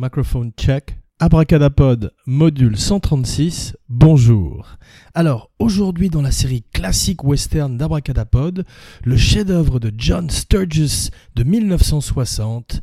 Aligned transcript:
microphone 0.00 0.50
check. 0.56 0.96
Abracadapod, 1.18 2.14
module 2.24 2.78
136, 2.78 3.76
bonjour. 3.90 4.78
Alors, 5.12 5.50
aujourd'hui 5.58 6.08
dans 6.08 6.22
la 6.22 6.30
série 6.30 6.64
classique 6.72 7.22
western 7.22 7.76
d'Abracadapod, 7.76 8.64
le 9.04 9.16
chef-d'œuvre 9.18 9.78
de 9.78 9.92
John 9.94 10.30
Sturges 10.30 11.10
de 11.34 11.42
1960, 11.44 12.80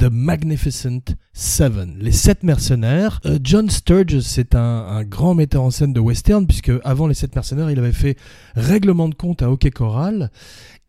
The 0.00 0.08
Magnificent 0.10 1.14
Seven, 1.34 1.96
les 2.00 2.12
sept 2.12 2.42
mercenaires. 2.42 3.20
Euh, 3.26 3.38
John 3.44 3.68
Sturges, 3.68 4.20
c'est 4.20 4.54
un, 4.54 5.04
grand 5.04 5.34
metteur 5.34 5.62
en 5.62 5.70
scène 5.70 5.92
de 5.92 6.00
western, 6.00 6.46
puisque 6.46 6.72
avant 6.84 7.06
les 7.06 7.12
sept 7.12 7.34
mercenaires, 7.34 7.70
il 7.70 7.78
avait 7.78 7.92
fait 7.92 8.16
Règlement 8.54 9.10
de 9.10 9.14
compte 9.14 9.42
à 9.42 9.50
Hockey 9.50 9.70
Choral. 9.70 10.30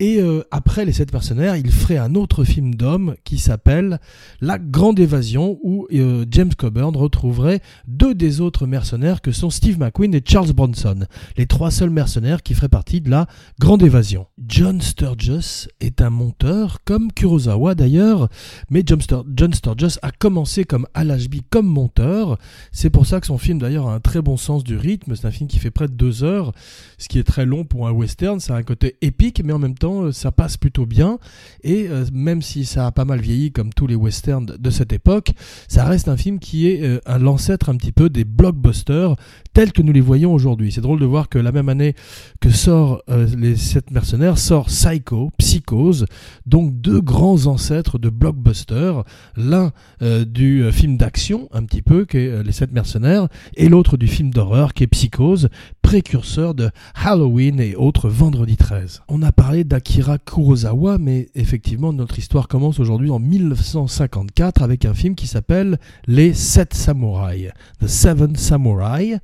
Et 0.01 0.19
euh, 0.19 0.41
après 0.49 0.83
Les 0.83 0.93
Sept 0.93 1.13
Mercenaires, 1.13 1.55
il 1.55 1.71
ferait 1.71 1.99
un 1.99 2.15
autre 2.15 2.43
film 2.43 2.73
d'homme 2.73 3.13
qui 3.23 3.37
s'appelle 3.37 3.99
La 4.41 4.57
Grande 4.57 4.99
Évasion, 4.99 5.59
où 5.61 5.85
euh, 5.93 6.25
James 6.31 6.55
Coburn 6.57 6.95
retrouverait 6.95 7.61
deux 7.87 8.15
des 8.15 8.41
autres 8.41 8.65
mercenaires 8.65 9.21
que 9.21 9.31
sont 9.31 9.51
Steve 9.51 9.77
McQueen 9.77 10.15
et 10.15 10.23
Charles 10.25 10.53
Bronson, 10.53 11.01
les 11.37 11.45
trois 11.45 11.69
seuls 11.69 11.91
mercenaires 11.91 12.41
qui 12.41 12.55
feraient 12.55 12.67
partie 12.67 12.99
de 12.99 13.11
La 13.11 13.27
Grande 13.59 13.83
Évasion. 13.83 14.25
John 14.43 14.81
Sturges 14.81 15.67
est 15.81 16.01
un 16.01 16.09
monteur, 16.09 16.79
comme 16.83 17.11
Kurosawa 17.11 17.75
d'ailleurs, 17.75 18.27
mais 18.71 18.81
John, 18.83 19.00
John 19.35 19.53
Sturges 19.53 19.99
a 20.01 20.11
commencé 20.11 20.63
comme 20.63 20.87
Al 20.93 21.11
Ashby 21.11 21.41
comme 21.49 21.67
monteur. 21.67 22.37
C'est 22.71 22.89
pour 22.89 23.05
ça 23.05 23.19
que 23.19 23.27
son 23.27 23.37
film 23.37 23.59
d'ailleurs 23.59 23.87
a 23.87 23.93
un 23.93 23.99
très 23.99 24.21
bon 24.21 24.37
sens 24.37 24.63
du 24.63 24.77
rythme. 24.77 25.15
C'est 25.15 25.27
un 25.27 25.31
film 25.31 25.49
qui 25.49 25.59
fait 25.59 25.71
près 25.71 25.87
de 25.87 25.93
deux 25.93 26.23
heures, 26.23 26.51
ce 26.97 27.07
qui 27.07 27.19
est 27.19 27.23
très 27.23 27.45
long 27.45 27.63
pour 27.63 27.87
un 27.87 27.91
western. 27.91 28.39
Ça 28.39 28.55
a 28.55 28.57
un 28.57 28.63
côté 28.63 28.95
épique, 29.01 29.41
mais 29.43 29.53
en 29.53 29.59
même 29.59 29.77
temps 29.77 30.03
euh, 30.03 30.11
ça 30.11 30.31
passe 30.31 30.57
plutôt 30.57 30.85
bien. 30.85 31.19
Et 31.63 31.87
euh, 31.89 32.05
même 32.13 32.41
si 32.41 32.65
ça 32.65 32.87
a 32.87 32.91
pas 32.91 33.05
mal 33.05 33.21
vieilli 33.21 33.51
comme 33.51 33.73
tous 33.73 33.87
les 33.87 33.95
westerns 33.95 34.45
de 34.45 34.69
cette 34.69 34.93
époque, 34.93 35.31
ça 35.67 35.85
reste 35.85 36.07
un 36.07 36.17
film 36.17 36.39
qui 36.39 36.67
est 36.67 36.83
euh, 36.83 36.99
un 37.05 37.17
l'ancêtre 37.17 37.69
un 37.69 37.75
petit 37.75 37.91
peu 37.91 38.09
des 38.09 38.23
blockbusters 38.23 39.15
tels 39.53 39.71
que 39.73 39.81
nous 39.81 39.93
les 39.93 40.01
voyons 40.01 40.33
aujourd'hui. 40.33 40.71
C'est 40.71 40.81
drôle 40.81 40.99
de 40.99 41.05
voir 41.05 41.29
que 41.29 41.37
la 41.37 41.51
même 41.51 41.69
année 41.69 41.95
que 42.39 42.49
sort 42.49 43.03
Les 43.07 43.55
Sept 43.55 43.91
Mercenaires, 43.91 44.37
sort 44.37 44.67
Psycho, 44.67 45.31
Psychose, 45.37 46.05
donc 46.45 46.79
deux 46.81 47.01
grands 47.01 47.45
ancêtres 47.47 47.99
de 47.99 48.09
blockbusters. 48.09 48.90
L'un 49.35 49.71
du 50.01 50.71
film 50.71 50.97
d'action, 50.97 51.47
un 51.51 51.63
petit 51.63 51.81
peu, 51.81 52.05
qui 52.05 52.17
est 52.17 52.43
Les 52.43 52.51
Sept 52.51 52.71
Mercenaires, 52.71 53.27
et 53.55 53.69
l'autre 53.69 53.97
du 53.97 54.07
film 54.07 54.31
d'horreur, 54.31 54.73
qui 54.73 54.83
est 54.83 54.87
Psychose, 54.87 55.49
précurseur 55.81 56.53
de 56.53 56.69
Halloween 56.95 57.59
et 57.59 57.75
autres 57.75 58.09
Vendredi 58.09 58.57
13. 58.57 59.01
On 59.07 59.21
a 59.21 59.31
parlé 59.31 59.63
d'Akira 59.63 60.17
Kurosawa, 60.17 60.97
mais 60.97 61.29
effectivement 61.35 61.93
notre 61.93 62.19
histoire 62.19 62.47
commence 62.47 62.79
aujourd'hui 62.79 63.09
en 63.09 63.19
1954 63.19 64.61
avec 64.61 64.85
un 64.85 64.93
film 64.93 65.15
qui 65.15 65.27
s'appelle 65.27 65.79
Les 66.07 66.33
Sept 66.33 66.73
Samouraïs, 66.73 67.51
The 67.79 67.87
Seven 67.87 68.35
Samurai. 68.35 69.19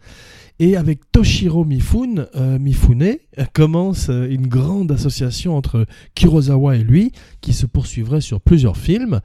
Et 0.60 0.76
avec 0.76 1.12
Toshiro 1.12 1.66
Mifune, 1.66 2.26
euh, 2.36 2.58
Mifune 2.58 3.18
commence 3.54 4.10
euh, 4.10 4.28
une 4.28 4.48
grande 4.48 4.92
association 4.92 5.56
entre 5.56 5.86
Kurosawa 6.16 6.78
et 6.78 6.84
lui, 6.84 7.12
qui 7.42 7.54
se 7.54 7.68
poursuivrait 7.68 8.22
sur 8.22 8.42
plusieurs 8.42 8.76
films, 8.76 9.22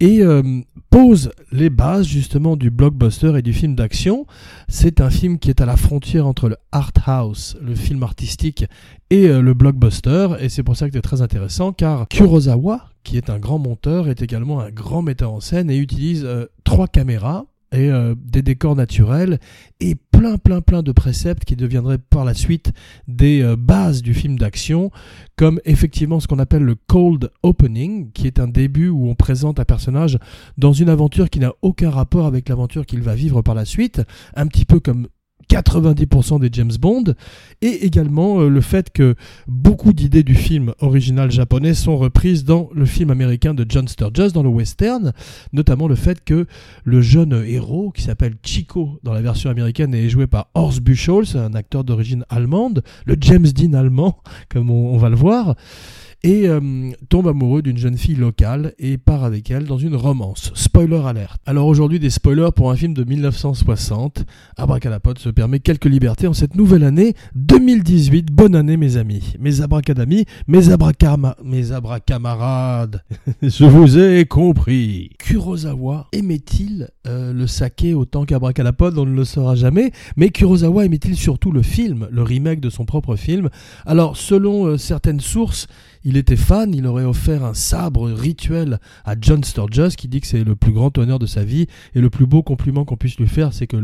et 0.00 0.22
euh, 0.22 0.42
pose 0.88 1.30
les 1.50 1.68
bases 1.68 2.06
justement 2.06 2.56
du 2.56 2.70
blockbuster 2.70 3.34
et 3.36 3.42
du 3.42 3.52
film 3.52 3.74
d'action. 3.74 4.26
C'est 4.66 5.02
un 5.02 5.10
film 5.10 5.38
qui 5.38 5.50
est 5.50 5.60
à 5.60 5.66
la 5.66 5.76
frontière 5.76 6.26
entre 6.26 6.48
le 6.48 6.56
art 6.72 6.92
house, 7.04 7.54
le 7.60 7.74
film 7.74 8.02
artistique, 8.02 8.64
et 9.10 9.28
le 9.28 9.52
blockbuster, 9.52 10.28
et 10.40 10.48
c'est 10.48 10.62
pour 10.62 10.74
ça 10.74 10.86
que 10.88 10.94
c'est 10.94 11.02
très 11.02 11.20
intéressant, 11.20 11.72
car 11.72 12.08
Kurosawa, 12.08 12.88
qui 13.04 13.18
est 13.18 13.28
un 13.28 13.38
grand 13.38 13.58
monteur, 13.58 14.08
est 14.08 14.22
également 14.22 14.60
un 14.60 14.70
grand 14.70 15.02
metteur 15.02 15.34
en 15.34 15.40
scène 15.40 15.70
et 15.70 15.76
utilise 15.76 16.26
trois 16.64 16.88
caméras 16.88 17.44
et 17.72 17.90
euh, 17.90 18.14
des 18.16 18.42
décors 18.42 18.76
naturels 18.76 19.38
et 19.80 19.94
plein 19.94 20.36
plein 20.36 20.60
plein 20.60 20.82
de 20.82 20.92
préceptes 20.92 21.44
qui 21.44 21.56
deviendraient 21.56 21.98
par 21.98 22.24
la 22.24 22.34
suite 22.34 22.72
des 23.08 23.42
euh, 23.42 23.56
bases 23.56 24.02
du 24.02 24.14
film 24.14 24.38
d'action 24.38 24.90
comme 25.36 25.60
effectivement 25.64 26.20
ce 26.20 26.28
qu'on 26.28 26.38
appelle 26.38 26.62
le 26.62 26.74
cold 26.74 27.30
opening 27.42 28.12
qui 28.12 28.26
est 28.26 28.38
un 28.38 28.48
début 28.48 28.88
où 28.88 29.08
on 29.08 29.14
présente 29.14 29.58
un 29.58 29.64
personnage 29.64 30.18
dans 30.58 30.72
une 30.72 30.88
aventure 30.88 31.30
qui 31.30 31.40
n'a 31.40 31.52
aucun 31.62 31.90
rapport 31.90 32.26
avec 32.26 32.48
l'aventure 32.48 32.86
qu'il 32.86 33.02
va 33.02 33.14
vivre 33.14 33.42
par 33.42 33.54
la 33.54 33.64
suite 33.64 34.02
un 34.34 34.46
petit 34.46 34.64
peu 34.64 34.80
comme 34.80 35.08
90% 35.52 36.40
des 36.40 36.48
James 36.52 36.72
Bond, 36.80 37.14
et 37.60 37.84
également 37.84 38.40
euh, 38.40 38.48
le 38.48 38.62
fait 38.62 38.90
que 38.90 39.16
beaucoup 39.46 39.92
d'idées 39.92 40.22
du 40.22 40.34
film 40.34 40.72
original 40.80 41.30
japonais 41.30 41.74
sont 41.74 41.98
reprises 41.98 42.44
dans 42.44 42.70
le 42.74 42.86
film 42.86 43.10
américain 43.10 43.52
de 43.52 43.66
John 43.68 43.86
Sturges, 43.86 44.32
dans 44.32 44.42
le 44.42 44.48
western, 44.48 45.12
notamment 45.52 45.88
le 45.88 45.94
fait 45.94 46.24
que 46.24 46.46
le 46.84 47.02
jeune 47.02 47.44
héros, 47.46 47.90
qui 47.90 48.00
s'appelle 48.00 48.36
Chico 48.42 48.98
dans 49.02 49.12
la 49.12 49.20
version 49.20 49.50
américaine, 49.50 49.94
est 49.94 50.08
joué 50.08 50.26
par 50.26 50.48
Horst 50.54 50.80
Buchholz, 50.80 51.36
un 51.36 51.52
acteur 51.52 51.84
d'origine 51.84 52.24
allemande, 52.30 52.82
le 53.04 53.16
James 53.20 53.46
Dean 53.46 53.74
allemand, 53.74 54.22
comme 54.48 54.70
on 54.70 54.96
va 54.96 55.10
le 55.10 55.16
voir 55.16 55.54
et 56.24 56.48
euh, 56.48 56.90
tombe 57.08 57.26
amoureux 57.26 57.62
d'une 57.62 57.78
jeune 57.78 57.96
fille 57.96 58.14
locale 58.14 58.74
et 58.78 58.96
part 58.96 59.24
avec 59.24 59.50
elle 59.50 59.64
dans 59.64 59.78
une 59.78 59.96
romance. 59.96 60.52
Spoiler 60.54 61.02
alerte. 61.04 61.40
Alors 61.46 61.66
aujourd'hui 61.66 61.98
des 61.98 62.10
spoilers 62.10 62.52
pour 62.54 62.70
un 62.70 62.76
film 62.76 62.94
de 62.94 63.02
1960. 63.02 64.24
Abracadapod 64.56 65.18
se 65.18 65.28
permet 65.30 65.58
quelques 65.58 65.86
libertés 65.86 66.28
en 66.28 66.32
cette 66.32 66.54
nouvelle 66.54 66.84
année 66.84 67.14
2018. 67.34 68.30
Bonne 68.30 68.54
année 68.54 68.76
mes 68.76 68.96
amis, 68.96 69.34
mes 69.40 69.62
abracadamis, 69.62 70.24
mes 70.46 70.70
abracama, 70.70 71.36
mes 71.44 71.72
abracamarades. 71.72 73.02
Je 73.42 73.64
vous 73.64 73.98
ai 73.98 74.24
compris. 74.24 75.10
Kurosawa 75.18 76.08
aimait-il 76.12 76.88
euh, 77.08 77.32
le 77.32 77.46
saké 77.48 77.94
autant 77.94 78.24
qu'Abracadapod? 78.24 78.96
On 78.96 79.06
ne 79.06 79.14
le 79.14 79.24
saura 79.24 79.56
jamais. 79.56 79.90
Mais 80.16 80.28
Kurosawa 80.28 80.84
aimait-il 80.84 81.16
surtout 81.16 81.50
le 81.50 81.62
film, 81.62 82.06
le 82.12 82.22
remake 82.22 82.60
de 82.60 82.70
son 82.70 82.84
propre 82.84 83.16
film? 83.16 83.50
Alors 83.86 84.16
selon 84.16 84.66
euh, 84.66 84.78
certaines 84.78 85.20
sources, 85.20 85.66
il 86.04 86.16
était 86.16 86.36
fan, 86.36 86.74
il 86.74 86.86
aurait 86.86 87.04
offert 87.04 87.44
un 87.44 87.54
sabre 87.54 88.10
rituel 88.10 88.78
à 89.04 89.14
John 89.20 89.44
Sturges 89.44 89.96
qui 89.96 90.08
dit 90.08 90.20
que 90.20 90.26
c'est 90.26 90.44
le 90.44 90.56
plus 90.56 90.72
grand 90.72 90.96
honneur 90.98 91.18
de 91.18 91.26
sa 91.26 91.44
vie 91.44 91.66
et 91.94 92.00
le 92.00 92.10
plus 92.10 92.26
beau 92.26 92.42
compliment 92.42 92.84
qu'on 92.84 92.96
puisse 92.96 93.18
lui 93.18 93.28
faire, 93.28 93.52
c'est 93.52 93.66
que 93.66 93.76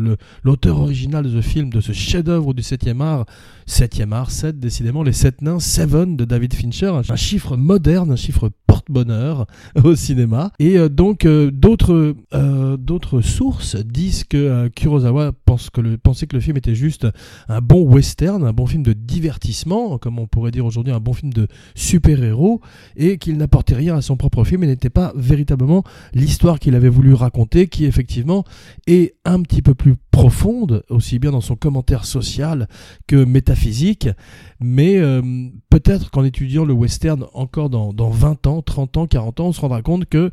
l'auteur 0.42 0.80
original 0.80 1.24
de 1.24 1.30
ce 1.30 1.46
film, 1.46 1.70
de 1.70 1.80
ce 1.80 1.92
chef-d'œuvre 1.92 2.54
du 2.54 2.62
7e 2.62 3.00
art, 3.00 3.26
7e 3.68 4.12
art, 4.12 4.30
7 4.30 4.58
décidément, 4.58 5.02
les 5.02 5.12
7 5.12 5.42
nains, 5.42 5.60
Seven 5.60 6.16
de 6.16 6.24
David 6.24 6.54
Fincher, 6.54 6.92
un, 7.08 7.16
chiffre 7.16 7.56
moderne, 7.56 8.10
un 8.12 8.16
chiffre 8.16 8.50
porte-bonheur 8.66 9.46
au 9.84 9.94
cinéma. 9.94 10.52
Et 10.58 10.78
euh, 10.78 10.88
donc 10.88 11.24
euh, 11.24 11.50
d'autres 11.50 12.14
euh, 12.34 12.76
d'autres 12.76 13.20
sources 13.20 13.76
disent 13.76 14.24
que 14.24 14.68
Kurosawa 14.68 15.32
pense 15.44 15.70
que 15.70 15.80
le, 15.80 15.98
pensait 15.98 16.26
que 16.26 16.36
le 16.36 16.40
film 16.40 16.56
était 16.56 16.74
juste 16.74 17.06
un 17.48 17.60
bon 17.60 17.82
western, 17.82 18.44
un 18.44 18.52
bon 18.52 18.66
film 18.66 18.82
de 18.82 18.92
divertissement, 18.92 19.98
comme 19.98 20.18
on 20.18 20.26
pourrait 20.26 20.50
dire 20.50 20.64
aujourd'hui 20.64 20.92
un 20.92 21.00
bon 21.00 21.12
film 21.12 21.32
de 21.32 21.48
super 21.74 22.07
et 22.96 23.18
qu'il 23.18 23.36
n'apportait 23.36 23.74
rien 23.74 23.96
à 23.96 24.02
son 24.02 24.16
propre 24.16 24.44
film 24.44 24.64
et 24.64 24.66
n'était 24.66 24.90
pas 24.90 25.12
véritablement 25.16 25.84
l'histoire 26.14 26.58
qu'il 26.58 26.74
avait 26.74 26.88
voulu 26.88 27.14
raconter, 27.14 27.68
qui 27.68 27.84
effectivement 27.84 28.44
est 28.86 29.14
un 29.24 29.42
petit 29.42 29.62
peu 29.62 29.74
plus 29.74 29.96
profonde, 30.18 30.82
aussi 30.90 31.20
bien 31.20 31.30
dans 31.30 31.40
son 31.40 31.54
commentaire 31.54 32.04
social 32.04 32.66
que 33.06 33.24
métaphysique, 33.24 34.08
mais 34.58 34.98
euh, 34.98 35.22
peut-être 35.70 36.10
qu'en 36.10 36.24
étudiant 36.24 36.64
le 36.64 36.72
western 36.72 37.26
encore 37.34 37.70
dans, 37.70 37.92
dans 37.92 38.10
20 38.10 38.48
ans, 38.48 38.60
30 38.60 38.96
ans, 38.96 39.06
40 39.06 39.38
ans, 39.38 39.46
on 39.46 39.52
se 39.52 39.60
rendra 39.60 39.80
compte 39.80 40.06
que 40.06 40.32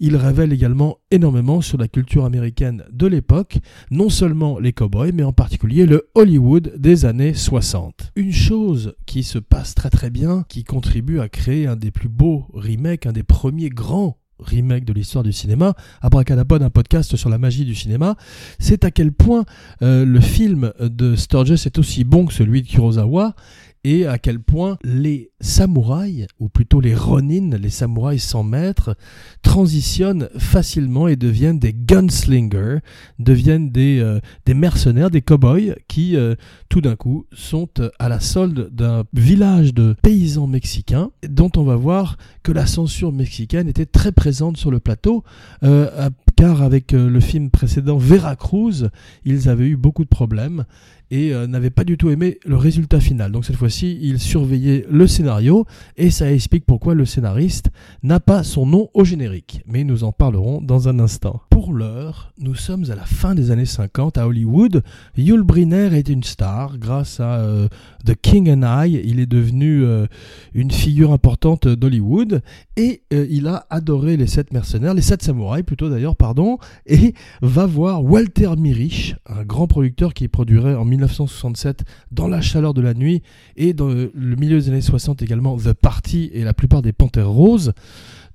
il 0.00 0.16
révèle 0.16 0.54
également 0.54 0.98
énormément 1.10 1.60
sur 1.60 1.76
la 1.76 1.86
culture 1.86 2.24
américaine 2.24 2.84
de 2.90 3.06
l'époque, 3.06 3.58
non 3.90 4.08
seulement 4.08 4.58
les 4.58 4.72
cowboys, 4.72 5.12
mais 5.12 5.22
en 5.22 5.34
particulier 5.34 5.84
le 5.84 6.08
Hollywood 6.14 6.72
des 6.78 7.04
années 7.04 7.34
60. 7.34 8.12
Une 8.16 8.32
chose 8.32 8.94
qui 9.04 9.22
se 9.22 9.38
passe 9.38 9.74
très 9.74 9.90
très 9.90 10.08
bien, 10.08 10.44
qui 10.48 10.64
contribue 10.64 11.20
à 11.20 11.28
créer 11.28 11.66
un 11.66 11.76
des 11.76 11.90
plus 11.90 12.08
beaux 12.08 12.46
remakes, 12.54 13.04
un 13.04 13.12
des 13.12 13.22
premiers 13.22 13.70
grands 13.70 14.16
remake 14.38 14.84
de 14.84 14.92
l'histoire 14.92 15.24
du 15.24 15.32
cinéma, 15.32 15.74
Abracadapod, 16.02 16.62
un 16.62 16.70
podcast 16.70 17.16
sur 17.16 17.30
la 17.30 17.38
magie 17.38 17.64
du 17.64 17.74
cinéma, 17.74 18.16
c'est 18.58 18.84
à 18.84 18.90
quel 18.90 19.12
point 19.12 19.44
euh, 19.82 20.04
le 20.04 20.20
film 20.20 20.72
de 20.80 21.16
Sturges 21.16 21.66
est 21.66 21.78
aussi 21.78 22.04
bon 22.04 22.26
que 22.26 22.34
celui 22.34 22.62
de 22.62 22.68
Kurosawa 22.68 23.34
et 23.86 24.04
à 24.04 24.18
quel 24.18 24.40
point 24.40 24.78
les 24.82 25.30
samouraïs, 25.40 26.26
ou 26.40 26.48
plutôt 26.48 26.80
les 26.80 26.96
ronin, 26.96 27.56
les 27.56 27.70
samouraïs 27.70 28.24
sans 28.24 28.42
maître, 28.42 28.96
transitionnent 29.42 30.28
facilement 30.38 31.06
et 31.06 31.14
deviennent 31.14 31.60
des 31.60 31.72
gunslingers, 31.72 32.78
deviennent 33.20 33.70
des, 33.70 34.00
euh, 34.00 34.18
mercenaires, 34.52 35.08
des 35.08 35.22
cow-boys 35.22 35.76
qui, 35.86 36.16
euh, 36.16 36.34
tout 36.68 36.80
d'un 36.80 36.96
coup, 36.96 37.26
sont 37.32 37.68
euh, 37.78 37.88
à 38.00 38.08
la 38.08 38.18
solde 38.18 38.70
d'un 38.74 39.04
village 39.12 39.72
de 39.72 39.94
paysans 40.02 40.48
mexicains, 40.48 41.12
dont 41.28 41.52
on 41.56 41.62
va 41.62 41.76
voir 41.76 42.16
que 42.42 42.50
la 42.50 42.66
censure 42.66 43.12
mexicaine 43.12 43.68
était 43.68 43.86
très 43.86 44.10
présente 44.10 44.56
sur 44.56 44.72
le 44.72 44.80
plateau, 44.80 45.22
car 46.36 46.62
avec 46.62 46.92
le 46.92 47.20
film 47.20 47.50
précédent 47.50 47.96
Veracruz, 47.96 48.90
ils 49.24 49.48
avaient 49.48 49.68
eu 49.68 49.76
beaucoup 49.76 50.04
de 50.04 50.08
problèmes 50.08 50.64
et 51.10 51.32
euh, 51.32 51.46
n'avait 51.46 51.70
pas 51.70 51.84
du 51.84 51.96
tout 51.96 52.10
aimé 52.10 52.38
le 52.44 52.56
résultat 52.56 53.00
final. 53.00 53.32
Donc 53.32 53.44
cette 53.44 53.56
fois-ci, 53.56 53.98
il 54.00 54.18
surveillait 54.18 54.86
le 54.90 55.06
scénario 55.06 55.64
et 55.96 56.10
ça 56.10 56.32
explique 56.32 56.64
pourquoi 56.66 56.94
le 56.94 57.04
scénariste 57.04 57.70
n'a 58.02 58.20
pas 58.20 58.42
son 58.42 58.66
nom 58.66 58.88
au 58.94 59.04
générique. 59.04 59.62
Mais 59.66 59.84
nous 59.84 60.04
en 60.04 60.12
parlerons 60.12 60.60
dans 60.60 60.88
un 60.88 60.98
instant. 60.98 61.40
Pour 61.50 61.72
l'heure, 61.72 62.32
nous 62.38 62.54
sommes 62.54 62.84
à 62.90 62.94
la 62.94 63.04
fin 63.04 63.34
des 63.34 63.50
années 63.50 63.66
50 63.66 64.18
à 64.18 64.26
Hollywood. 64.26 64.82
Yul 65.16 65.42
Brynner 65.42 65.96
est 65.96 66.08
une 66.08 66.24
star 66.24 66.78
grâce 66.78 67.20
à 67.20 67.40
euh, 67.40 67.68
The 68.04 68.14
King 68.20 68.50
and 68.50 68.84
I. 68.84 69.00
Il 69.04 69.20
est 69.20 69.26
devenu 69.26 69.84
euh, 69.84 70.06
une 70.54 70.70
figure 70.70 71.12
importante 71.12 71.68
d'Hollywood 71.68 72.42
et 72.76 73.02
il 73.10 73.46
a 73.46 73.66
adoré 73.70 74.16
les 74.16 74.26
sept 74.26 74.52
mercenaires, 74.52 74.92
les 74.92 75.02
sept 75.02 75.22
samouraïs 75.22 75.64
plutôt 75.64 75.88
d'ailleurs, 75.88 76.16
pardon, 76.16 76.58
et 76.84 77.14
va 77.40 77.64
voir 77.64 78.04
Walter 78.04 78.50
Mirich, 78.58 79.16
un 79.26 79.44
grand 79.44 79.66
producteur 79.66 80.12
qui 80.12 80.28
produirait 80.28 80.74
en 80.74 80.84
1967 80.96 81.84
Dans 82.10 82.28
la 82.28 82.40
chaleur 82.40 82.74
de 82.74 82.80
la 82.80 82.94
nuit 82.94 83.22
et 83.56 83.72
dans 83.72 83.88
le 83.88 84.10
milieu 84.14 84.58
des 84.58 84.68
années 84.68 84.80
60 84.80 85.22
également 85.22 85.56
The 85.56 85.72
Party 85.72 86.30
et 86.32 86.44
la 86.44 86.54
plupart 86.54 86.82
des 86.82 86.92
Panthères 86.92 87.30
Roses. 87.30 87.72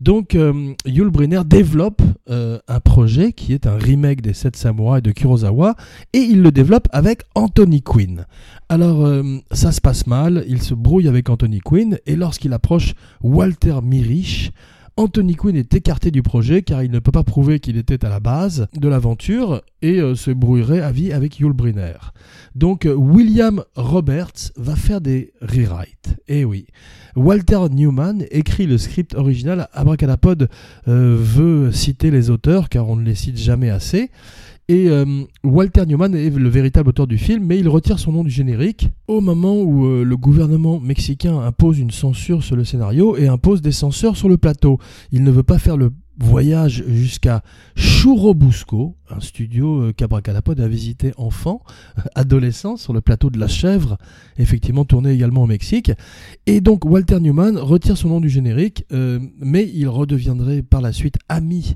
Donc 0.01 0.33
euh, 0.33 0.73
Yul 0.87 1.09
Brynner 1.09 1.41
développe 1.45 2.01
euh, 2.27 2.57
un 2.67 2.79
projet 2.79 3.33
qui 3.33 3.53
est 3.53 3.67
un 3.67 3.77
remake 3.77 4.21
des 4.21 4.33
Sept 4.33 4.55
Samouraïs 4.55 5.03
de 5.03 5.11
Kurosawa 5.11 5.75
et 6.13 6.17
il 6.17 6.41
le 6.41 6.51
développe 6.51 6.87
avec 6.91 7.21
Anthony 7.35 7.83
Quinn. 7.83 8.25
Alors 8.67 9.05
euh, 9.05 9.37
ça 9.51 9.71
se 9.71 9.79
passe 9.79 10.07
mal, 10.07 10.43
il 10.47 10.63
se 10.63 10.73
brouille 10.73 11.07
avec 11.07 11.29
Anthony 11.29 11.59
Quinn 11.59 11.99
et 12.07 12.15
lorsqu'il 12.15 12.51
approche 12.53 12.95
Walter 13.21 13.75
Mirich, 13.83 14.51
Anthony 14.97 15.35
Quinn 15.35 15.55
est 15.55 15.73
écarté 15.73 16.11
du 16.11 16.21
projet 16.21 16.61
car 16.61 16.83
il 16.83 16.91
ne 16.91 16.99
peut 16.99 17.11
pas 17.11 17.23
prouver 17.23 17.59
qu'il 17.59 17.77
était 17.77 18.05
à 18.05 18.09
la 18.09 18.19
base 18.19 18.67
de 18.75 18.87
l'aventure 18.89 19.61
et 19.81 19.99
euh, 19.99 20.15
se 20.15 20.31
brouillerait 20.31 20.81
à 20.81 20.91
vie 20.91 21.13
avec 21.13 21.39
Yul 21.39 21.53
Brynner. 21.53 21.97
Donc 22.55 22.85
euh, 22.85 22.93
William 22.93 23.63
Roberts 23.75 24.51
va 24.57 24.75
faire 24.75 24.99
des 24.99 25.33
rewrites. 25.41 26.17
Eh 26.27 26.43
oui. 26.43 26.67
Walter 27.15 27.59
Newman 27.71 28.25
écrit 28.31 28.67
le 28.67 28.77
script 28.77 29.15
original. 29.15 29.69
Abracadapod 29.73 30.49
euh, 30.87 31.17
veut 31.17 31.71
citer 31.71 32.11
les 32.11 32.29
auteurs 32.29 32.69
car 32.69 32.89
on 32.89 32.97
ne 32.97 33.05
les 33.05 33.15
cite 33.15 33.37
jamais 33.37 33.69
assez. 33.69 34.11
Et 34.71 34.87
euh, 34.87 35.25
Walter 35.43 35.85
Newman 35.85 36.15
est 36.15 36.29
le 36.29 36.47
véritable 36.47 36.87
auteur 36.87 37.05
du 37.05 37.17
film, 37.17 37.43
mais 37.45 37.59
il 37.59 37.67
retire 37.67 37.99
son 37.99 38.13
nom 38.13 38.23
du 38.23 38.29
générique 38.29 38.87
au 39.09 39.19
moment 39.19 39.59
où 39.59 39.85
euh, 39.85 40.05
le 40.05 40.15
gouvernement 40.15 40.79
mexicain 40.79 41.37
impose 41.39 41.77
une 41.77 41.91
censure 41.91 42.41
sur 42.41 42.55
le 42.55 42.63
scénario 42.63 43.17
et 43.17 43.27
impose 43.27 43.61
des 43.61 43.73
censeurs 43.73 44.15
sur 44.15 44.29
le 44.29 44.37
plateau. 44.37 44.79
Il 45.11 45.25
ne 45.25 45.31
veut 45.31 45.43
pas 45.43 45.59
faire 45.59 45.75
le 45.75 45.91
voyage 46.17 46.85
jusqu'à 46.87 47.43
Churubusco, 47.75 48.95
un 49.09 49.19
studio 49.19 49.81
euh, 49.81 49.91
qu'Abracadapod 49.91 50.57
a 50.61 50.69
visité 50.69 51.11
enfant, 51.17 51.59
adolescent, 52.15 52.77
sur 52.77 52.93
le 52.93 53.01
plateau 53.01 53.29
de 53.29 53.39
la 53.39 53.49
Chèvre, 53.49 53.97
effectivement 54.37 54.85
tourné 54.85 55.11
également 55.11 55.43
au 55.43 55.47
Mexique. 55.47 55.91
Et 56.45 56.61
donc 56.61 56.85
Walter 56.85 57.19
Newman 57.19 57.57
retire 57.57 57.97
son 57.97 58.07
nom 58.07 58.21
du 58.21 58.29
générique, 58.29 58.85
mais 58.89 59.69
il 59.73 59.89
redeviendrait 59.89 60.61
par 60.61 60.79
la 60.79 60.93
suite 60.93 61.17
ami 61.27 61.75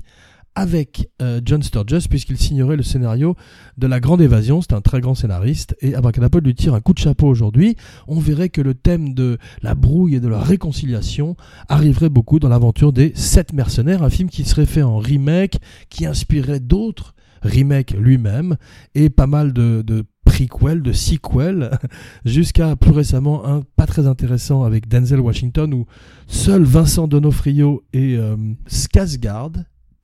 avec 0.56 1.08
euh, 1.22 1.40
John 1.44 1.62
Sturges 1.62 2.08
puisqu'il 2.08 2.38
signerait 2.38 2.76
le 2.76 2.82
scénario 2.82 3.36
de 3.78 3.86
La 3.86 4.00
Grande 4.00 4.22
Évasion. 4.22 4.60
C'est 4.62 4.72
un 4.72 4.80
très 4.80 5.00
grand 5.00 5.14
scénariste 5.14 5.76
et 5.80 5.94
Abracadapod 5.94 6.44
lui 6.44 6.54
tire 6.54 6.74
un 6.74 6.80
coup 6.80 6.94
de 6.94 6.98
chapeau 6.98 7.28
aujourd'hui. 7.28 7.76
On 8.08 8.18
verrait 8.18 8.48
que 8.48 8.62
le 8.62 8.74
thème 8.74 9.14
de 9.14 9.38
la 9.62 9.74
brouille 9.74 10.16
et 10.16 10.20
de 10.20 10.28
la 10.28 10.40
réconciliation 10.40 11.36
arriverait 11.68 12.08
beaucoup 12.08 12.40
dans 12.40 12.48
l'aventure 12.48 12.92
des 12.92 13.12
Sept 13.14 13.52
Mercenaires, 13.52 14.02
un 14.02 14.10
film 14.10 14.30
qui 14.30 14.44
serait 14.44 14.66
fait 14.66 14.82
en 14.82 14.98
remake, 14.98 15.58
qui 15.90 16.06
inspirerait 16.06 16.60
d'autres 16.60 17.14
remakes 17.42 17.92
lui-même 17.92 18.56
et 18.94 19.10
pas 19.10 19.26
mal 19.26 19.52
de, 19.52 19.82
de 19.82 20.04
de 20.36 20.92
sequel, 20.92 21.70
jusqu'à 22.26 22.76
plus 22.76 22.90
récemment 22.90 23.46
un 23.46 23.62
pas 23.76 23.86
très 23.86 24.06
intéressant 24.06 24.64
avec 24.64 24.86
Denzel 24.86 25.20
Washington 25.20 25.72
où 25.72 25.86
seul 26.26 26.62
Vincent 26.62 27.08
Donofrio 27.08 27.84
et 27.94 28.16
euh, 28.16 28.36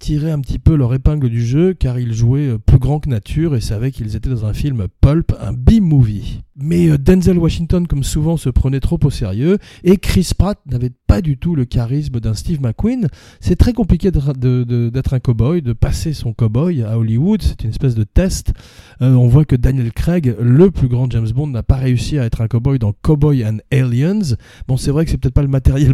tirer 0.02 0.32
un 0.32 0.40
petit 0.40 0.58
peu 0.58 0.74
leur 0.74 0.92
épingle 0.94 1.30
du 1.30 1.46
jeu 1.46 1.74
car 1.74 1.96
ils 1.96 2.12
jouaient 2.12 2.48
euh, 2.48 2.58
plus 2.58 2.80
grand 2.80 2.98
que 2.98 3.08
nature 3.08 3.54
et 3.54 3.60
savaient 3.60 3.92
qu'ils 3.92 4.16
étaient 4.16 4.28
dans 4.28 4.44
un 4.44 4.52
film 4.52 4.88
pulp, 5.00 5.32
un 5.40 5.52
B-movie. 5.52 6.40
Mais 6.56 6.90
euh, 6.90 6.98
Denzel 6.98 7.38
Washington, 7.38 7.86
comme 7.86 8.02
souvent, 8.02 8.36
se 8.36 8.50
prenait 8.50 8.80
trop 8.80 8.98
au 9.04 9.10
sérieux 9.10 9.58
et 9.84 9.98
Chris 9.98 10.32
Pratt 10.36 10.58
n'avait 10.66 10.90
pas 11.12 11.20
du 11.20 11.36
tout 11.36 11.54
le 11.54 11.66
charisme 11.66 12.20
d'un 12.20 12.32
Steve 12.32 12.62
McQueen. 12.62 13.06
C'est 13.38 13.56
très 13.56 13.74
compliqué 13.74 14.10
d'être 14.10 15.12
un 15.12 15.20
cowboy, 15.20 15.60
de 15.60 15.74
passer 15.74 16.14
son 16.14 16.32
cowboy 16.32 16.82
à 16.82 16.96
Hollywood. 16.96 17.42
C'est 17.42 17.64
une 17.64 17.68
espèce 17.68 17.94
de 17.94 18.04
test. 18.04 18.54
Euh, 19.02 19.12
on 19.12 19.26
voit 19.26 19.44
que 19.44 19.54
Daniel 19.54 19.92
Craig, 19.92 20.34
le 20.40 20.70
plus 20.70 20.88
grand 20.88 21.10
James 21.10 21.28
Bond, 21.28 21.48
n'a 21.48 21.62
pas 21.62 21.76
réussi 21.76 22.18
à 22.18 22.24
être 22.24 22.40
un 22.40 22.48
cowboy 22.48 22.78
dans 22.78 22.94
Cowboy 22.94 23.44
and 23.44 23.58
Aliens. 23.70 24.36
Bon, 24.68 24.78
c'est 24.78 24.90
vrai 24.90 25.04
que 25.04 25.10
c'est 25.10 25.18
peut-être 25.18 25.34
pas 25.34 25.42
le 25.42 25.48
matériel 25.48 25.92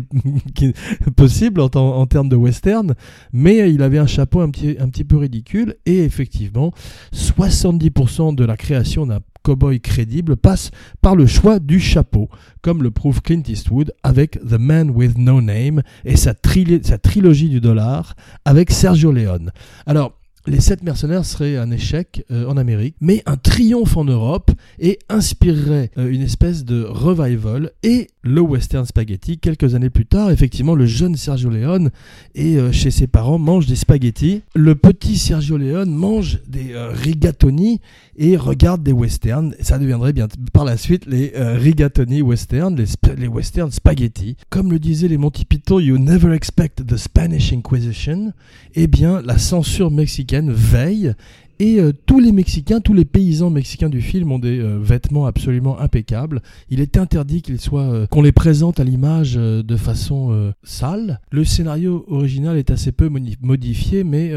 possible 1.17 1.63
en, 1.63 1.71
en, 1.75 2.07
termes 2.07 2.29
de 2.29 2.37
western, 2.37 2.95
mais 3.33 3.73
il 3.73 3.83
avait 3.83 3.99
un 3.99 4.07
chapeau 4.07 4.41
un 4.41 4.51
petit, 4.51 4.77
un 4.79 4.89
petit 4.89 5.03
peu 5.03 5.17
ridicule 5.17 5.75
et 5.85 6.05
effectivement, 6.05 6.73
70% 7.13 8.37
de 8.37 8.45
la 8.45 8.57
création 8.57 9.05
d'un 9.05 9.19
cowboy 9.49 9.81
crédible 9.81 10.37
passe 10.37 10.71
par 11.01 11.17
le 11.17 11.27
choix 11.27 11.59
du 11.59 11.81
chapeau, 11.81 12.29
comme 12.61 12.83
le 12.83 12.91
prouve 12.91 13.23
Clint 13.23 13.43
Eastwood 13.49 13.95
avec 14.03 14.33
The 14.47 14.59
Man 14.59 14.91
with 14.91 15.17
No 15.17 15.41
Name 15.41 15.81
et 16.05 16.17
sa, 16.19 16.35
sa 16.83 16.99
trilogie 16.99 17.49
du 17.49 17.59
dollar 17.59 18.15
avec 18.45 18.71
Sergio 18.71 19.11
Leone. 19.11 19.51
Alors, 19.87 20.18
les 20.49 20.61
sept 20.61 20.83
mercenaires 20.83 21.25
seraient 21.25 21.57
un 21.57 21.71
échec 21.71 22.25
euh, 22.31 22.47
en 22.47 22.57
Amérique, 22.57 22.97
mais 23.01 23.23
un 23.27 23.37
triomphe 23.37 23.97
en 23.97 24.05
Europe 24.05 24.51
et 24.79 24.99
inspirerait 25.09 25.91
euh, 25.99 26.11
une 26.11 26.23
espèce 26.23 26.65
de 26.65 26.85
revival 26.85 27.71
et 27.83 28.09
le 28.23 28.41
western 28.41 28.87
spaghetti. 28.87 29.39
Quelques 29.39 29.75
années 29.75 29.91
plus 29.91 30.07
tard, 30.07 30.31
effectivement, 30.31 30.75
le 30.75 30.87
jeune 30.87 31.17
Sergio 31.17 31.51
Leone 31.51 31.91
est 32.35 32.57
euh, 32.57 32.73
chez 32.73 32.91
ses 32.91 33.07
parents, 33.07 33.39
mange 33.39 33.67
des 33.67 33.77
spaghettis. 33.77 34.43
Le 34.55 34.75
petit 34.75 35.19
Sergio 35.19 35.59
Leone 35.59 35.91
mange 35.91 36.41
des 36.47 36.75
rigatoni 36.77 37.81
et 38.17 38.37
regarde 38.37 38.83
des 38.83 38.93
westerns. 38.93 39.55
Ça 39.61 39.79
deviendrait 39.79 40.13
bien 40.13 40.29
par 40.53 40.65
la 40.65 40.77
suite 40.77 41.07
les 41.07 41.33
rigatoni 41.35 42.23
westerns, 42.23 42.77
les, 42.77 42.87
les 43.17 43.29
westerns 43.29 43.71
spaghetti. 43.71 44.37
Comme 44.51 44.71
le 44.71 44.79
disaient 44.79 45.09
les 45.09 45.19
Monty 45.19 45.47
You 45.71 45.99
never 45.99 46.35
expect 46.35 46.87
the 46.87 46.97
Spanish 46.97 47.53
Inquisition. 47.53 48.33
Eh 48.75 48.87
bien, 48.87 49.21
la 49.23 49.39
censure 49.39 49.91
mexicaine 49.91 50.38
veille 50.47 51.15
et 51.61 51.81
euh, 51.81 51.93
tous 52.07 52.21
les 52.21 52.31
Mexicains, 52.31 52.81
tous 52.81 52.93
les 52.93 53.05
paysans 53.05 53.51
mexicains 53.51 53.89
du 53.89 54.01
film 54.01 54.31
ont 54.31 54.39
des 54.39 54.61
euh, 54.61 54.79
vêtements 54.81 55.27
absolument 55.27 55.81
impeccables. 55.81 56.41
Il 56.71 56.81
est 56.81 56.97
interdit 56.97 57.43
qu'ils 57.43 57.61
soient, 57.61 57.83
euh, 57.83 58.07
qu'on 58.07 58.23
les 58.23 58.33
présente 58.33 58.79
à 58.79 58.85
l'image 58.85 59.35
de 59.35 59.77
façon 59.77 60.53
sale. 60.63 61.21
Le 61.31 61.45
scénario 61.45 62.05
original 62.09 62.57
est 62.57 62.71
assez 62.71 62.93
peu 62.93 63.09
modifié, 63.41 64.05
mais 64.05 64.33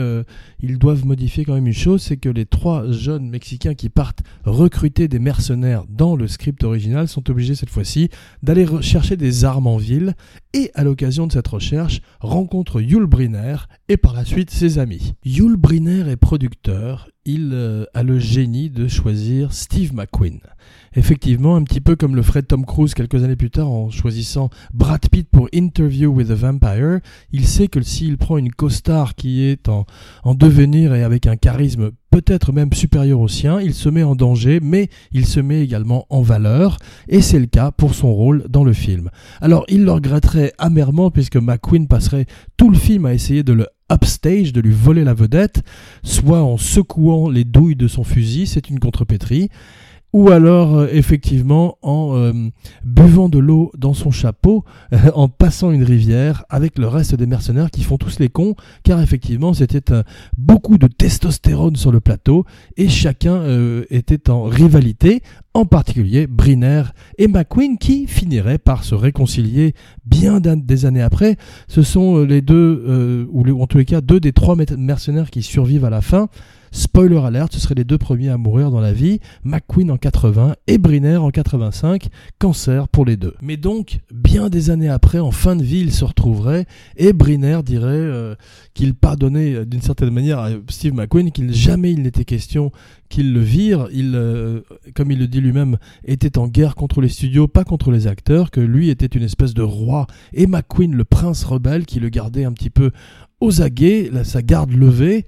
ils 0.61 0.77
doivent 0.77 1.05
modifier 1.05 1.45
quand 1.45 1.53
même 1.53 1.67
une 1.67 1.73
chose, 1.73 2.01
c'est 2.01 2.17
que 2.17 2.29
les 2.29 2.45
trois 2.45 2.91
jeunes 2.91 3.29
Mexicains 3.29 3.73
qui 3.73 3.89
partent 3.89 4.21
recruter 4.45 5.07
des 5.07 5.19
mercenaires 5.19 5.83
dans 5.89 6.15
le 6.15 6.27
script 6.27 6.63
original 6.63 7.07
sont 7.07 7.29
obligés 7.29 7.55
cette 7.55 7.69
fois-ci 7.69 8.09
d'aller 8.43 8.65
chercher 8.81 9.17
des 9.17 9.45
armes 9.45 9.67
en 9.67 9.77
ville 9.77 10.15
et 10.53 10.71
à 10.73 10.83
l'occasion 10.83 11.27
de 11.27 11.31
cette 11.31 11.47
recherche 11.47 12.01
rencontre 12.19 12.81
Yul 12.81 13.05
Brynner 13.05 13.55
et 13.89 13.97
par 13.97 14.13
la 14.13 14.25
suite 14.25 14.49
ses 14.51 14.79
amis. 14.79 15.13
Yul 15.23 15.55
Brynner 15.55 16.09
est 16.09 16.17
producteur 16.17 17.10
il 17.25 17.51
euh, 17.53 17.85
a 17.93 18.03
le 18.03 18.19
génie 18.19 18.69
de 18.69 18.87
choisir 18.87 19.53
Steve 19.53 19.93
McQueen. 19.93 20.39
Effectivement, 20.95 21.55
un 21.55 21.63
petit 21.63 21.81
peu 21.81 21.95
comme 21.95 22.15
le 22.15 22.21
ferait 22.21 22.41
Tom 22.41 22.65
Cruise 22.65 22.93
quelques 22.93 23.23
années 23.23 23.35
plus 23.35 23.49
tard 23.49 23.69
en 23.69 23.89
choisissant 23.89 24.49
Brad 24.73 25.07
Pitt 25.09 25.29
pour 25.29 25.47
Interview 25.53 26.11
with 26.11 26.31
a 26.31 26.35
Vampire, 26.35 26.99
il 27.31 27.45
sait 27.45 27.67
que 27.67 27.81
s'il 27.81 28.17
prend 28.17 28.37
une 28.37 28.51
co-star 28.51 29.15
qui 29.15 29.43
est 29.43 29.69
en, 29.69 29.85
en 30.23 30.35
devenir 30.35 30.93
et 30.93 31.03
avec 31.03 31.27
un 31.27 31.37
charisme 31.37 31.91
peut-être 32.11 32.51
même 32.51 32.73
supérieur 32.73 33.21
au 33.21 33.29
sien, 33.29 33.61
il 33.61 33.73
se 33.73 33.87
met 33.87 34.03
en 34.03 34.15
danger, 34.15 34.59
mais 34.61 34.89
il 35.13 35.25
se 35.25 35.39
met 35.39 35.61
également 35.61 36.05
en 36.09 36.21
valeur, 36.21 36.77
et 37.07 37.21
c'est 37.21 37.39
le 37.39 37.45
cas 37.45 37.71
pour 37.71 37.95
son 37.95 38.13
rôle 38.13 38.43
dans 38.49 38.65
le 38.65 38.73
film. 38.73 39.09
Alors 39.39 39.63
il 39.69 39.85
le 39.85 39.91
regretterait 39.93 40.51
amèrement 40.57 41.09
puisque 41.09 41.37
McQueen 41.37 41.87
passerait 41.87 42.25
tout 42.57 42.69
le 42.69 42.77
film 42.77 43.05
à 43.05 43.13
essayer 43.13 43.43
de 43.43 43.53
le 43.53 43.67
upstage, 43.91 44.53
de 44.53 44.61
lui 44.61 44.73
voler 44.73 45.03
la 45.03 45.13
vedette, 45.13 45.63
soit 46.03 46.41
en 46.41 46.57
secouant 46.57 47.29
les 47.29 47.43
douilles 47.43 47.75
de 47.75 47.87
son 47.87 48.03
fusil, 48.03 48.47
c'est 48.47 48.69
une 48.69 48.79
contrepétrie, 48.79 49.49
ou 50.13 50.29
alors 50.29 50.77
euh, 50.77 50.87
effectivement 50.91 51.77
en 51.81 52.15
euh, 52.15 52.33
buvant 52.83 53.29
de 53.29 53.39
l'eau 53.39 53.71
dans 53.77 53.93
son 53.93 54.11
chapeau, 54.11 54.65
en 55.13 55.29
passant 55.29 55.71
une 55.71 55.83
rivière 55.83 56.43
avec 56.49 56.77
le 56.77 56.87
reste 56.87 57.15
des 57.15 57.25
mercenaires 57.25 57.71
qui 57.71 57.83
font 57.83 57.97
tous 57.97 58.19
les 58.19 58.29
cons, 58.29 58.55
car 58.83 59.01
effectivement 59.01 59.53
c'était 59.53 59.93
euh, 59.93 60.03
beaucoup 60.37 60.77
de 60.77 60.87
testostérone 60.87 61.75
sur 61.75 61.91
le 61.91 61.99
plateau 61.99 62.45
et 62.77 62.89
chacun 62.89 63.41
était 63.89 64.29
en 64.29 64.43
rivalité, 64.43 65.21
en 65.53 65.65
particulier 65.65 66.27
Briner 66.27 66.83
et 67.17 67.27
McQueen 67.27 67.77
qui 67.77 68.07
finiraient 68.07 68.57
par 68.57 68.83
se 68.83 68.95
réconcilier 68.95 69.73
bien 70.05 70.39
des 70.39 70.85
années 70.85 71.01
après. 71.01 71.37
Ce 71.67 71.81
sont 71.81 72.19
les 72.19 72.41
deux, 72.41 73.27
ou 73.31 73.61
en 73.61 73.67
tous 73.67 73.77
les 73.77 73.85
cas 73.85 74.01
deux 74.01 74.19
des 74.19 74.31
trois 74.31 74.55
mercenaires 74.77 75.29
qui 75.29 75.43
survivent 75.43 75.85
à 75.85 75.89
la 75.89 76.01
fin 76.01 76.29
Spoiler 76.73 77.17
alert, 77.17 77.51
ce 77.51 77.59
seraient 77.59 77.75
les 77.75 77.83
deux 77.83 77.97
premiers 77.97 78.29
à 78.29 78.37
mourir 78.37 78.71
dans 78.71 78.79
la 78.79 78.93
vie, 78.93 79.19
McQueen 79.43 79.91
en 79.91 79.97
80 79.97 80.55
et 80.67 80.77
Briner 80.77 81.17
en 81.17 81.29
85, 81.29 82.07
cancer 82.39 82.87
pour 82.87 83.03
les 83.05 83.17
deux. 83.17 83.33
Mais 83.41 83.57
donc, 83.57 83.99
bien 84.13 84.49
des 84.49 84.69
années 84.69 84.87
après, 84.87 85.19
en 85.19 85.31
fin 85.31 85.57
de 85.57 85.63
vie, 85.63 85.81
ils 85.81 85.91
se 85.91 86.05
retrouveraient 86.05 86.65
et 86.95 87.11
Briner 87.11 87.59
dirait 87.63 87.87
euh, 87.87 88.35
qu'il 88.73 88.93
pardonnait 88.93 89.53
euh, 89.53 89.65
d'une 89.65 89.81
certaine 89.81 90.11
manière 90.11 90.39
à 90.39 90.49
Steve 90.69 90.93
McQueen, 90.93 91.31
qu'il 91.31 91.53
jamais 91.53 91.91
il 91.91 92.03
n'était 92.03 92.23
question 92.23 92.71
qu'il 93.09 93.33
le 93.33 93.41
vire. 93.41 93.89
Il, 93.91 94.13
euh, 94.15 94.61
comme 94.95 95.11
il 95.11 95.19
le 95.19 95.27
dit 95.27 95.41
lui-même, 95.41 95.77
était 96.05 96.37
en 96.37 96.47
guerre 96.47 96.75
contre 96.75 97.01
les 97.01 97.09
studios, 97.09 97.49
pas 97.49 97.65
contre 97.65 97.91
les 97.91 98.07
acteurs, 98.07 98.49
que 98.49 98.61
lui 98.61 98.89
était 98.89 99.07
une 99.07 99.23
espèce 99.23 99.53
de 99.53 99.61
roi 99.61 100.07
et 100.31 100.47
McQueen 100.47 100.95
le 100.95 101.03
prince 101.03 101.43
rebelle 101.43 101.85
qui 101.85 101.99
le 101.99 102.07
gardait 102.07 102.45
un 102.45 102.53
petit 102.53 102.69
peu 102.69 102.91
aux 103.41 103.61
aguets, 103.61 104.09
sa 104.23 104.41
garde 104.41 104.71
levée. 104.71 105.25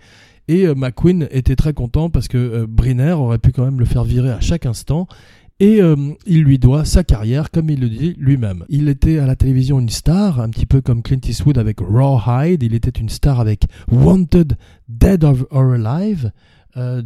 Et 0.47 0.65
euh, 0.65 0.75
McQueen 0.75 1.27
était 1.31 1.55
très 1.55 1.73
content 1.73 2.09
parce 2.09 2.27
que 2.27 2.37
euh, 2.37 2.67
Briner 2.67 3.13
aurait 3.13 3.37
pu 3.37 3.51
quand 3.51 3.65
même 3.65 3.79
le 3.79 3.85
faire 3.85 4.03
virer 4.03 4.31
à 4.31 4.41
chaque 4.41 4.65
instant. 4.65 5.07
Et 5.59 5.81
euh, 5.81 5.95
il 6.25 6.43
lui 6.43 6.59
doit 6.59 6.83
sa 6.83 7.03
carrière, 7.03 7.51
comme 7.51 7.69
il 7.69 7.79
le 7.79 7.87
dit 7.87 8.15
lui-même. 8.17 8.65
Il 8.69 8.89
était 8.89 9.19
à 9.19 9.25
la 9.25 9.35
télévision 9.35 9.79
une 9.79 9.89
star, 9.89 10.41
un 10.41 10.49
petit 10.49 10.65
peu 10.65 10.81
comme 10.81 11.03
Clint 11.03 11.21
Eastwood 11.25 11.57
avec 11.57 11.79
Rawhide. 11.79 12.63
Il 12.63 12.73
était 12.73 12.89
une 12.89 13.09
star 13.09 13.39
avec 13.39 13.65
Wanted, 13.91 14.57
Dead 14.89 15.23
or 15.23 15.73
Alive. 15.73 16.31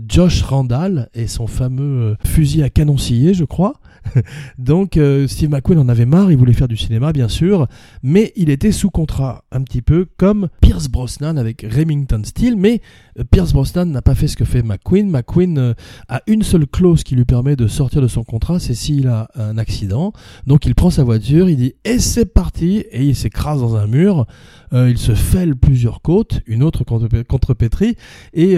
Josh 0.08 0.44
Randall 0.44 1.10
et 1.14 1.28
son 1.28 1.46
fameux 1.46 2.16
fusil 2.26 2.64
à 2.64 2.70
canon 2.70 2.96
je 2.96 3.44
crois. 3.44 3.82
Donc 4.58 4.98
euh, 4.98 5.28
Steve 5.28 5.50
McQueen 5.50 5.80
en 5.80 5.90
avait 5.90 6.06
marre, 6.06 6.32
il 6.32 6.38
voulait 6.38 6.54
faire 6.54 6.68
du 6.68 6.78
cinéma 6.78 7.14
bien 7.14 7.28
sûr, 7.28 7.68
mais 8.04 8.34
il 8.36 8.50
était 8.50 8.72
sous 8.72 8.90
contrat, 8.90 9.44
un 9.52 9.62
petit 9.62 9.82
peu 9.82 10.08
comme 10.18 10.50
Pierce 10.62 10.88
Brosnan 10.88 11.38
avec 11.38 11.66
Remington 11.70 12.22
Steel, 12.24 12.56
mais 12.58 12.82
euh, 13.20 13.24
Pierce 13.30 13.54
Brosnan 13.54 13.86
n'a 13.86 14.02
pas 14.02 14.16
fait 14.16 14.28
ce 14.28 14.38
que 14.38 14.46
fait 14.46 14.64
McQueen. 14.64 15.10
McQueen 15.10 15.58
euh, 15.58 15.74
a 16.10 16.22
une 16.28 16.44
seule 16.44 16.68
clause 16.68 17.04
qui 17.04 17.16
lui 17.16 17.26
permet 17.26 17.56
de 17.56 17.68
sortir 17.68 18.02
de 18.02 18.08
son 18.08 18.24
contrat, 18.24 18.60
c'est 18.60 18.74
s'il 18.74 19.08
a 19.08 19.30
un 19.36 19.58
accident. 19.58 20.14
Donc 20.46 20.66
il 20.66 20.76
prend 20.76 20.90
sa 20.90 21.04
voiture, 21.04 21.50
il 21.50 21.58
dit 21.58 21.74
et 21.84 22.00
c'est 22.00 22.34
parti, 22.34 22.86
et 22.92 23.04
il 23.04 23.16
s'écrase 23.16 23.62
dans 23.62 23.76
un 23.76 23.88
mur, 23.88 24.26
il 24.74 24.98
se 24.98 25.14
fêle 25.14 25.56
plusieurs 25.56 26.02
côtes, 26.02 26.42
une 26.46 26.64
autre 26.64 26.84
contre, 26.84 27.54
Petri, 27.54 27.96
et 28.34 28.58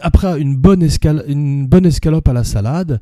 après 0.00 0.40
une 0.40 0.56
bonne 0.56 0.82
escalope 0.82 2.28
à 2.28 2.32
la 2.32 2.44
salade, 2.44 3.00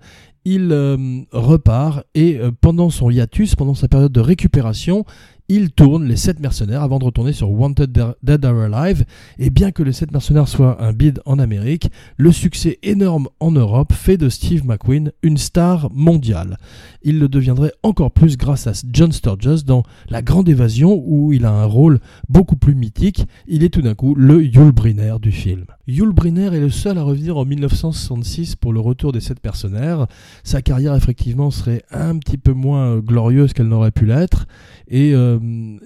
il 0.55 0.73
euh, 0.73 0.97
repart 1.33 2.05
et 2.15 2.39
euh, 2.39 2.51
pendant 2.59 2.91
son 2.91 3.11
hiatus, 3.11 3.55
pendant 3.55 3.75
sa 3.75 3.89
période 3.89 4.13
de 4.13 4.21
récupération, 4.21 5.05
il 5.49 5.71
tourne 5.71 6.05
les 6.05 6.17
7 6.17 6.41
mercenaires 6.41 6.83
avant 6.83 6.99
de 6.99 7.05
retourner 7.05 7.33
sur 7.33 7.51
Wanted 7.51 7.91
Dead 8.23 8.45
or 8.45 8.61
Alive. 8.61 9.05
Et 9.39 9.51
bien 9.51 9.71
que 9.71 9.83
les 9.83 9.93
7 9.93 10.13
mercenaires 10.13 10.49
soient 10.49 10.83
un 10.83 10.93
bid 10.93 11.21
en 11.25 11.39
Amérique, 11.39 11.91
le 12.19 12.33
succès 12.33 12.79
énorme 12.83 13.29
en 13.41 13.51
Europe 13.51 13.93
fait 13.93 14.19
de 14.19 14.29
Steve 14.29 14.67
McQueen 14.67 15.13
une 15.23 15.39
star 15.39 15.91
mondiale. 15.91 16.59
Il 17.03 17.19
le 17.19 17.29
deviendrait 17.29 17.73
encore 17.83 18.11
plus 18.11 18.37
grâce 18.37 18.67
à 18.67 18.73
John 18.93 19.13
Sturges 19.13 19.65
dans 19.65 19.83
La 20.11 20.21
Grande 20.21 20.49
Évasion 20.49 21.03
où 21.07 21.33
il 21.33 21.47
a 21.47 21.53
un 21.53 21.65
rôle 21.65 22.01
beaucoup 22.29 22.57
plus 22.57 22.75
mythique. 22.75 23.27
Il 23.47 23.65
est 23.65 23.71
tout 23.71 23.83
d'un 23.83 23.95
coup 23.95 24.15
le 24.15 24.45
Yul 24.45 24.73
Brynner 24.73 25.17
du 25.23 25.33
film. 25.33 25.65
Yul 25.87 26.13
Brynner 26.13 26.55
est 26.55 26.61
le 26.61 26.69
seul 26.69 26.99
à 26.99 27.03
revenir 27.03 27.39
en 27.39 27.47
1966 27.47 28.57
pour 28.57 28.75
le 28.75 28.81
retour 28.81 29.13
des 29.13 29.21
7 29.21 29.43
mercenaires. 29.43 30.07
Sa 30.45 30.61
carrière 30.61 30.95
effectivement 30.95 31.51
serait 31.51 31.83
un 31.91 32.19
petit 32.19 32.37
peu 32.37 32.53
moins 32.53 32.99
glorieuse 32.99 33.55
qu'elle 33.55 33.69
n'aurait 33.69 33.91
pu 33.91 34.05
l'être 34.05 34.47
et 34.89 35.15
euh, 35.15 35.38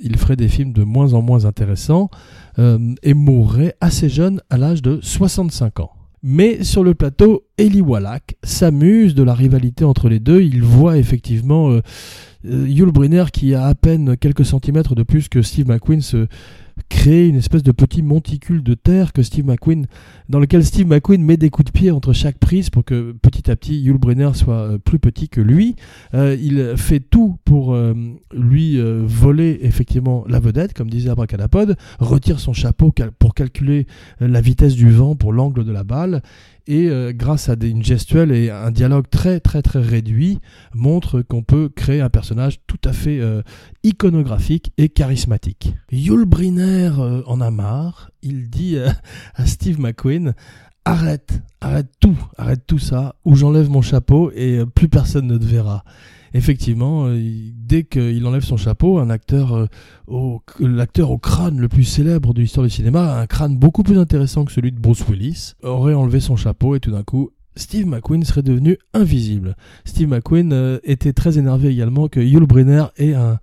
il 0.02 0.16
ferait 0.16 0.36
des 0.36 0.48
films 0.48 0.72
de 0.72 0.84
moins 0.84 1.14
en 1.14 1.22
moins 1.22 1.44
intéressants 1.44 2.10
euh, 2.58 2.94
et 3.02 3.14
mourrait 3.14 3.74
assez 3.80 4.08
jeune 4.08 4.40
à 4.50 4.58
l'âge 4.58 4.82
de 4.82 5.00
65 5.02 5.80
ans. 5.80 5.92
Mais 6.22 6.62
sur 6.62 6.84
le 6.84 6.94
plateau, 6.94 7.44
Eli 7.58 7.80
Wallach 7.80 8.36
s'amuse 8.44 9.14
de 9.14 9.24
la 9.24 9.34
rivalité 9.34 9.84
entre 9.84 10.08
les 10.08 10.20
deux. 10.20 10.40
Il 10.40 10.62
voit 10.62 10.96
effectivement 10.96 11.70
euh, 11.70 11.80
Yul 12.44 12.92
Brynner 12.92 13.24
qui 13.32 13.54
a 13.54 13.66
à 13.66 13.74
peine 13.74 14.16
quelques 14.16 14.44
centimètres 14.44 14.94
de 14.94 15.02
plus 15.02 15.28
que 15.28 15.42
Steve 15.42 15.68
McQueen 15.68 16.00
se 16.00 16.28
créer 16.88 17.28
une 17.28 17.36
espèce 17.36 17.62
de 17.62 17.72
petit 17.72 18.02
monticule 18.02 18.62
de 18.62 18.74
terre 18.74 19.12
que 19.12 19.22
Steve 19.22 19.46
McQueen, 19.46 19.86
dans 20.28 20.38
lequel 20.38 20.64
Steve 20.64 20.86
McQueen 20.86 21.22
met 21.22 21.36
des 21.36 21.50
coups 21.50 21.72
de 21.72 21.78
pied 21.78 21.90
entre 21.90 22.12
chaque 22.12 22.38
prise 22.38 22.70
pour 22.70 22.84
que 22.84 23.12
petit 23.12 23.50
à 23.50 23.56
petit 23.56 23.80
Yul 23.80 23.98
Brynner 23.98 24.30
soit 24.34 24.54
euh, 24.54 24.78
plus 24.78 24.98
petit 24.98 25.28
que 25.28 25.40
lui. 25.40 25.76
Euh, 26.14 26.36
il 26.40 26.74
fait 26.76 27.00
tout 27.00 27.38
pour 27.44 27.74
euh, 27.74 27.94
lui 28.32 28.78
voler 29.04 29.58
effectivement 29.62 30.24
la 30.28 30.40
vedette, 30.40 30.74
comme 30.74 30.90
disait 30.90 31.10
Abracadapod, 31.10 31.76
retire 31.98 32.40
son 32.40 32.52
chapeau 32.52 32.92
pour 33.18 33.34
calculer 33.34 33.86
la 34.20 34.40
vitesse 34.40 34.74
du 34.74 34.90
vent 34.90 35.14
pour 35.14 35.32
l'angle 35.32 35.64
de 35.64 35.72
la 35.72 35.84
balle 35.84 36.22
et 36.68 36.88
grâce 37.12 37.48
à 37.48 37.56
une 37.60 37.82
gestuelle 37.82 38.30
et 38.30 38.50
un 38.50 38.70
dialogue 38.70 39.06
très 39.10 39.40
très 39.40 39.62
très 39.62 39.80
réduit 39.80 40.38
montre 40.74 41.20
qu'on 41.20 41.42
peut 41.42 41.68
créer 41.68 42.00
un 42.00 42.08
personnage 42.08 42.60
tout 42.66 42.78
à 42.84 42.92
fait 42.92 43.20
iconographique 43.82 44.72
et 44.78 44.88
charismatique. 44.88 45.74
Yul 45.90 46.24
Brynner 46.24 46.71
euh, 46.72 47.22
en 47.26 47.40
a 47.40 47.50
marre, 47.50 48.10
il 48.22 48.50
dit 48.50 48.76
à 49.34 49.46
Steve 49.46 49.80
McQueen 49.80 50.34
arrête, 50.84 51.42
arrête 51.60 51.90
tout, 52.00 52.18
arrête 52.36 52.64
tout 52.66 52.78
ça, 52.78 53.14
ou 53.24 53.36
j'enlève 53.36 53.70
mon 53.70 53.82
chapeau 53.82 54.30
et 54.34 54.64
plus 54.74 54.88
personne 54.88 55.26
ne 55.26 55.38
te 55.38 55.44
verra 55.44 55.84
effectivement, 56.34 57.06
euh, 57.06 57.20
dès 57.54 57.84
qu'il 57.84 58.24
enlève 58.26 58.44
son 58.44 58.56
chapeau, 58.56 58.98
un 58.98 59.10
acteur, 59.10 59.54
euh, 59.54 60.38
l'acteur 60.60 61.10
au 61.10 61.18
crâne 61.18 61.58
le 61.58 61.68
plus 61.68 61.84
célèbre 61.84 62.34
de 62.34 62.40
l'histoire 62.40 62.64
du 62.64 62.70
cinéma, 62.70 63.18
un 63.18 63.26
crâne 63.26 63.56
beaucoup 63.56 63.82
plus 63.82 63.98
intéressant 63.98 64.44
que 64.44 64.52
celui 64.52 64.72
de 64.72 64.80
Bruce 64.80 65.06
Willis, 65.08 65.54
aurait 65.62 65.94
enlevé 65.94 66.20
son 66.20 66.36
chapeau 66.36 66.74
et 66.74 66.80
tout 66.80 66.90
d'un 66.90 67.02
coup, 67.02 67.30
Steve 67.54 67.86
McQueen 67.86 68.24
serait 68.24 68.42
devenu 68.42 68.78
invisible. 68.94 69.56
Steve 69.84 70.08
McQueen 70.08 70.52
euh, 70.52 70.78
était 70.84 71.12
très 71.12 71.38
énervé 71.38 71.68
également 71.68 72.08
que 72.08 72.20
Yul 72.20 72.46
Brynner 72.46 72.86
ait 72.96 73.14
un, 73.14 73.38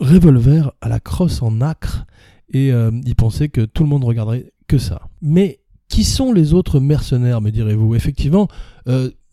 revolver 0.00 0.72
à 0.80 0.88
la 0.88 1.00
crosse 1.00 1.42
en 1.42 1.60
acre 1.60 2.06
et 2.54 2.68
il 2.68 3.14
pensait 3.14 3.48
que 3.48 3.62
tout 3.62 3.82
le 3.82 3.88
monde 3.88 4.04
regarderait 4.04 4.52
que 4.68 4.76
ça. 4.76 5.08
Mais 5.22 5.60
qui 5.88 6.04
sont 6.04 6.32
les 6.32 6.52
autres 6.52 6.80
mercenaires, 6.80 7.40
me 7.40 7.50
direz-vous? 7.50 7.94
Effectivement, 7.94 8.48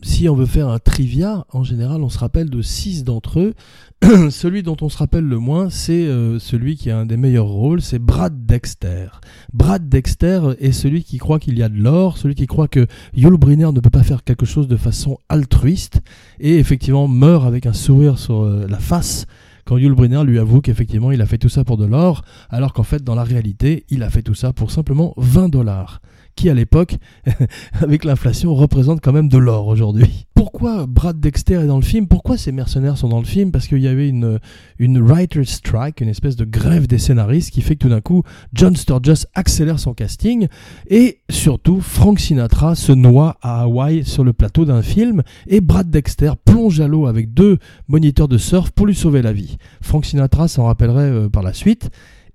si 0.01 0.29
on 0.29 0.35
veut 0.35 0.45
faire 0.45 0.69
un 0.69 0.79
trivia, 0.79 1.45
en 1.51 1.63
général, 1.63 2.01
on 2.03 2.09
se 2.09 2.17
rappelle 2.17 2.49
de 2.49 2.61
six 2.61 3.03
d'entre 3.03 3.39
eux. 3.39 3.53
celui 4.29 4.63
dont 4.63 4.77
on 4.81 4.87
se 4.87 4.97
rappelle 4.97 5.25
le 5.25 5.39
moins, 5.39 5.69
c'est 5.69 6.05
euh, 6.05 6.39
celui 6.39 6.77
qui 6.77 6.89
a 6.89 6.97
un 6.97 7.05
des 7.05 7.17
meilleurs 7.17 7.47
rôles, 7.47 7.81
c'est 7.81 7.99
Brad 7.99 8.45
Dexter. 8.45 9.07
Brad 9.51 9.89
Dexter 9.89 10.41
est 10.59 10.71
celui 10.71 11.03
qui 11.03 11.17
croit 11.17 11.39
qu'il 11.39 11.59
y 11.59 11.63
a 11.63 11.69
de 11.69 11.77
l'or, 11.77 12.17
celui 12.17 12.35
qui 12.35 12.47
croit 12.47 12.69
que 12.69 12.87
Yul 13.13 13.35
Brynner 13.35 13.71
ne 13.73 13.79
peut 13.81 13.89
pas 13.89 14.03
faire 14.03 14.23
quelque 14.23 14.45
chose 14.45 14.69
de 14.69 14.77
façon 14.77 15.17
altruiste, 15.27 15.99
et 16.39 16.57
effectivement 16.57 17.09
meurt 17.09 17.45
avec 17.45 17.65
un 17.65 17.73
sourire 17.73 18.17
sur 18.17 18.43
euh, 18.43 18.67
la 18.69 18.79
face 18.79 19.25
quand 19.69 19.77
Yul 19.77 19.93
Brynner 19.93 20.23
lui 20.23 20.39
avoue 20.39 20.61
qu'effectivement 20.61 21.11
il 21.11 21.21
a 21.21 21.27
fait 21.27 21.37
tout 21.37 21.47
ça 21.47 21.63
pour 21.63 21.77
de 21.77 21.85
l'or, 21.85 22.23
alors 22.49 22.73
qu'en 22.73 22.81
fait 22.81 23.03
dans 23.03 23.13
la 23.13 23.23
réalité 23.23 23.85
il 23.89 24.01
a 24.01 24.09
fait 24.09 24.23
tout 24.23 24.33
ça 24.33 24.51
pour 24.51 24.71
simplement 24.71 25.13
20 25.17 25.49
dollars 25.49 26.01
qui 26.35 26.49
à 26.49 26.55
l'époque, 26.55 26.95
avec 27.73 28.03
l'inflation, 28.03 28.55
représente 28.55 28.99
quand 29.01 29.11
même 29.11 29.29
de 29.29 29.37
l'or 29.37 29.67
aujourd'hui. 29.67 30.25
Pourquoi 30.39 30.85
Brad 30.85 31.19
Dexter 31.19 31.55
est 31.55 31.67
dans 31.67 31.75
le 31.75 31.83
film? 31.83 32.07
Pourquoi 32.07 32.37
ces 32.37 32.53
mercenaires 32.53 32.97
sont 32.97 33.09
dans 33.09 33.19
le 33.19 33.25
film? 33.25 33.51
Parce 33.51 33.67
qu'il 33.67 33.79
y 33.79 33.89
avait 33.89 34.07
une, 34.07 34.39
une 34.77 34.97
writer's 35.01 35.49
strike, 35.49 35.99
une 35.99 36.07
espèce 36.07 36.37
de 36.37 36.45
grève 36.45 36.87
des 36.87 36.97
scénaristes 36.97 37.51
qui 37.51 37.59
fait 37.59 37.75
que 37.75 37.81
tout 37.81 37.89
d'un 37.89 37.99
coup, 37.99 38.23
John 38.53 38.73
Sturges 38.73 39.25
accélère 39.33 39.81
son 39.81 39.93
casting 39.93 40.47
et 40.87 41.19
surtout, 41.29 41.81
Frank 41.81 42.21
Sinatra 42.21 42.75
se 42.75 42.93
noie 42.93 43.35
à 43.41 43.63
Hawaï 43.63 44.05
sur 44.05 44.23
le 44.23 44.31
plateau 44.31 44.63
d'un 44.63 44.81
film 44.81 45.23
et 45.45 45.59
Brad 45.59 45.89
Dexter 45.89 46.31
plonge 46.45 46.79
à 46.79 46.87
l'eau 46.87 47.05
avec 47.05 47.33
deux 47.33 47.57
moniteurs 47.89 48.29
de 48.29 48.37
surf 48.37 48.71
pour 48.71 48.87
lui 48.87 48.95
sauver 48.95 49.21
la 49.21 49.33
vie. 49.33 49.57
Frank 49.81 50.05
Sinatra 50.05 50.47
s'en 50.47 50.63
rappellerait 50.63 51.11
euh, 51.11 51.27
par 51.27 51.43
la 51.43 51.51
suite 51.51 51.89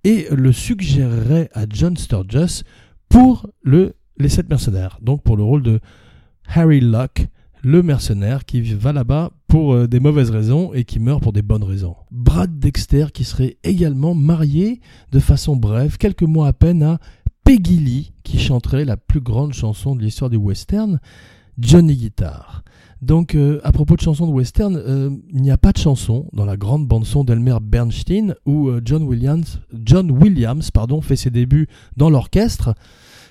et 0.04 0.26
le 0.30 0.52
suggérerait 0.52 1.48
à 1.54 1.64
John 1.66 1.96
Sturges 1.96 2.64
pour 3.08 3.48
le, 3.62 3.94
les 4.18 4.28
sept 4.28 4.50
mercenaires. 4.50 4.98
Donc 5.00 5.22
pour 5.22 5.38
le 5.38 5.42
rôle 5.42 5.62
de 5.62 5.80
Harry 6.54 6.82
Luck, 6.82 7.28
le 7.64 7.82
mercenaire 7.82 8.44
qui 8.44 8.60
va 8.60 8.92
là-bas 8.92 9.30
pour 9.48 9.72
euh, 9.72 9.88
des 9.88 9.98
mauvaises 9.98 10.30
raisons 10.30 10.72
et 10.74 10.84
qui 10.84 11.00
meurt 11.00 11.22
pour 11.22 11.32
des 11.32 11.42
bonnes 11.42 11.64
raisons. 11.64 11.96
Brad 12.10 12.58
Dexter 12.58 13.06
qui 13.12 13.24
serait 13.24 13.56
également 13.64 14.14
marié 14.14 14.80
de 15.12 15.18
façon 15.18 15.56
brève, 15.56 15.96
quelques 15.96 16.22
mois 16.22 16.48
à 16.48 16.52
peine, 16.52 16.82
à 16.82 16.98
Peggy 17.42 17.78
Lee 17.78 18.12
qui 18.22 18.38
chanterait 18.38 18.84
la 18.84 18.98
plus 18.98 19.20
grande 19.20 19.54
chanson 19.54 19.96
de 19.96 20.02
l'histoire 20.02 20.30
du 20.30 20.36
western, 20.36 21.00
Johnny 21.58 21.96
Guitar. 21.96 22.64
Donc, 23.00 23.34
euh, 23.34 23.60
à 23.64 23.72
propos 23.72 23.96
de 23.96 24.00
chansons 24.00 24.26
de 24.26 24.32
western, 24.32 24.76
euh, 24.76 25.10
il 25.32 25.42
n'y 25.42 25.50
a 25.50 25.58
pas 25.58 25.72
de 25.72 25.78
chanson 25.78 26.28
dans 26.32 26.44
la 26.44 26.56
grande 26.56 26.86
bande-son 26.86 27.24
d'Elmer 27.24 27.56
Bernstein 27.62 28.34
où 28.44 28.70
John 28.84 29.02
Williams, 29.02 29.60
John 29.72 30.10
Williams 30.10 30.70
pardon, 30.70 31.00
fait 31.00 31.16
ses 31.16 31.30
débuts 31.30 31.68
dans 31.96 32.10
l'orchestre 32.10 32.74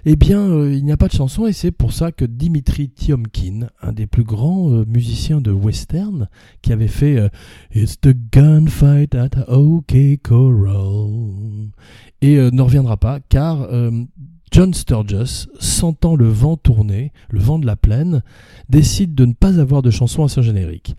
eh 0.06 0.16
bien, 0.16 0.42
euh, 0.42 0.74
il 0.74 0.84
n'y 0.84 0.92
a 0.92 0.98
pas 0.98 1.08
de 1.08 1.14
chanson 1.14 1.48
et 1.48 1.54
c'est 1.54 1.72
pour 1.72 1.94
ça 1.94 2.12
que 2.12 2.26
Dimitri 2.26 2.90
Tiomkin, 2.90 3.68
un 3.82 3.94
des 3.94 4.06
plus 4.06 4.24
grands 4.24 4.70
euh, 4.72 4.86
musiciens 4.86 5.40
de 5.40 5.52
western, 5.52 6.28
qui 6.62 6.74
avait 6.74 6.88
fait 6.88 7.18
euh, 7.18 7.30
It's 7.74 8.00
the 8.02 8.14
gunfight 8.32 9.16
at 9.16 9.48
OK 9.48 9.96
Corral, 10.22 11.70
et 12.22 12.38
ne 12.38 12.62
reviendra 12.62 12.98
pas 12.98 13.20
car 13.20 13.68
John 14.52 14.74
Sturges, 14.74 15.48
sentant 15.60 16.16
le 16.16 16.28
vent 16.28 16.58
tourner, 16.58 17.12
le 17.30 17.40
vent 17.40 17.60
de 17.60 17.66
la 17.66 17.76
plaine, 17.76 18.24
décide 18.70 19.16
de 19.16 19.26
ne 19.26 19.34
pas 19.34 19.60
avoir 19.60 19.82
de 19.82 19.90
chanson 19.90 20.24
à 20.24 20.30
son 20.30 20.42
générique. 20.42 20.96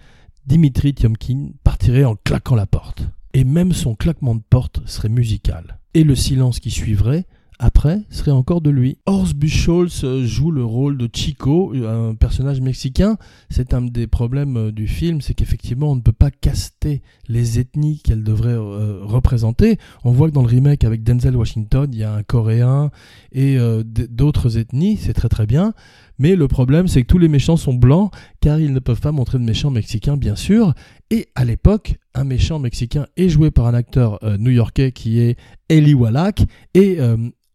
Dimitri 0.46 0.92
Tiomkin 0.92 1.50
partirait 1.62 2.04
en 2.04 2.16
claquant 2.16 2.56
la 2.56 2.66
porte. 2.66 3.08
Et 3.32 3.44
même 3.44 3.72
son 3.72 3.94
claquement 3.94 4.34
de 4.34 4.42
porte 4.48 4.86
serait 4.86 5.08
musical. 5.08 5.78
Et 5.94 6.04
le 6.04 6.14
silence 6.14 6.60
qui 6.60 6.70
suivrait 6.70 7.26
après 7.58 8.02
serait 8.10 8.30
encore 8.30 8.60
de 8.60 8.70
lui. 8.70 8.98
Horst 9.06 9.34
Buchholz 9.34 10.04
euh, 10.04 10.24
joue 10.24 10.50
le 10.50 10.64
rôle 10.64 10.96
de 10.98 11.08
Chico, 11.12 11.72
un 11.74 12.14
personnage 12.14 12.60
mexicain. 12.60 13.16
C'est 13.50 13.74
un 13.74 13.82
des 13.82 14.06
problèmes 14.06 14.56
euh, 14.56 14.72
du 14.72 14.86
film, 14.86 15.20
c'est 15.20 15.34
qu'effectivement 15.34 15.92
on 15.92 15.96
ne 15.96 16.00
peut 16.00 16.12
pas 16.12 16.30
caster 16.30 17.02
les 17.28 17.58
ethnies 17.58 18.00
qu'elle 18.02 18.22
devrait 18.22 18.50
euh, 18.50 19.00
représenter. 19.02 19.78
On 20.04 20.12
voit 20.12 20.28
que 20.28 20.34
dans 20.34 20.42
le 20.42 20.48
remake 20.48 20.84
avec 20.84 21.02
Denzel 21.02 21.36
Washington, 21.36 21.88
il 21.92 21.98
y 21.98 22.04
a 22.04 22.14
un 22.14 22.22
Coréen 22.22 22.90
et 23.32 23.58
d'autres 23.84 24.58
ethnies, 24.58 24.96
c'est 24.96 25.12
très 25.12 25.28
très 25.28 25.46
bien. 25.46 25.74
Mais 26.18 26.36
le 26.36 26.46
problème, 26.46 26.86
c'est 26.86 27.02
que 27.02 27.06
tous 27.06 27.18
les 27.18 27.28
méchants 27.28 27.56
sont 27.56 27.74
blancs, 27.74 28.12
car 28.40 28.60
ils 28.60 28.72
ne 28.72 28.78
peuvent 28.78 29.00
pas 29.00 29.10
montrer 29.10 29.38
de 29.38 29.44
méchants 29.44 29.70
mexicains, 29.70 30.16
bien 30.16 30.36
sûr. 30.36 30.74
Et 31.10 31.28
à 31.34 31.44
l'époque, 31.44 31.96
un 32.14 32.24
méchant 32.24 32.60
mexicain 32.60 33.06
est 33.16 33.28
joué 33.28 33.50
par 33.50 33.66
un 33.66 33.74
acteur 33.74 34.20
new-yorkais 34.38 34.92
qui 34.92 35.18
est 35.18 35.36
Eli 35.68 35.94
Wallach, 35.94 36.44
et 36.74 36.98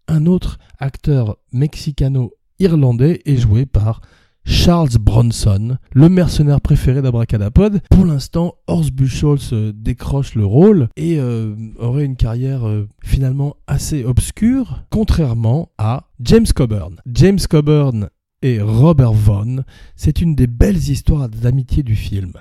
un 0.10 0.26
autre 0.26 0.58
acteur 0.80 1.38
mexicano-irlandais 1.54 3.22
est 3.26 3.38
joué 3.38 3.66
par 3.66 4.02
Charles 4.44 4.98
Bronson, 5.00 5.78
le 5.94 6.10
mercenaire 6.10 6.60
préféré 6.60 7.02
d'Abracadapod. 7.04 7.82
Pour 7.92 8.06
l'instant, 8.06 8.56
Horst 8.68 8.92
Buchholz 8.92 9.54
décroche 9.76 10.34
le 10.34 10.46
rôle 10.46 10.90
et 10.96 11.20
euh, 11.20 11.56
aurait 11.78 12.06
une 12.06 12.16
carrière 12.16 12.68
euh, 12.68 12.88
finalement 13.04 13.58
assez 13.68 14.04
obscure, 14.04 14.84
contrairement 14.90 15.70
à 15.78 16.08
James 16.22 16.48
Coburn. 16.56 16.96
James 17.06 17.40
Coburn 17.48 18.10
et 18.42 18.60
Robert 18.62 19.14
Vaughn, 19.14 19.64
c'est 19.96 20.22
une 20.22 20.34
des 20.34 20.48
belles 20.48 20.90
histoires 20.90 21.30
d'amitié 21.30 21.84
du 21.84 21.96
film. 21.96 22.34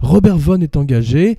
Robert 0.00 0.36
Vaughn 0.36 0.62
est 0.62 0.76
engagé, 0.76 1.38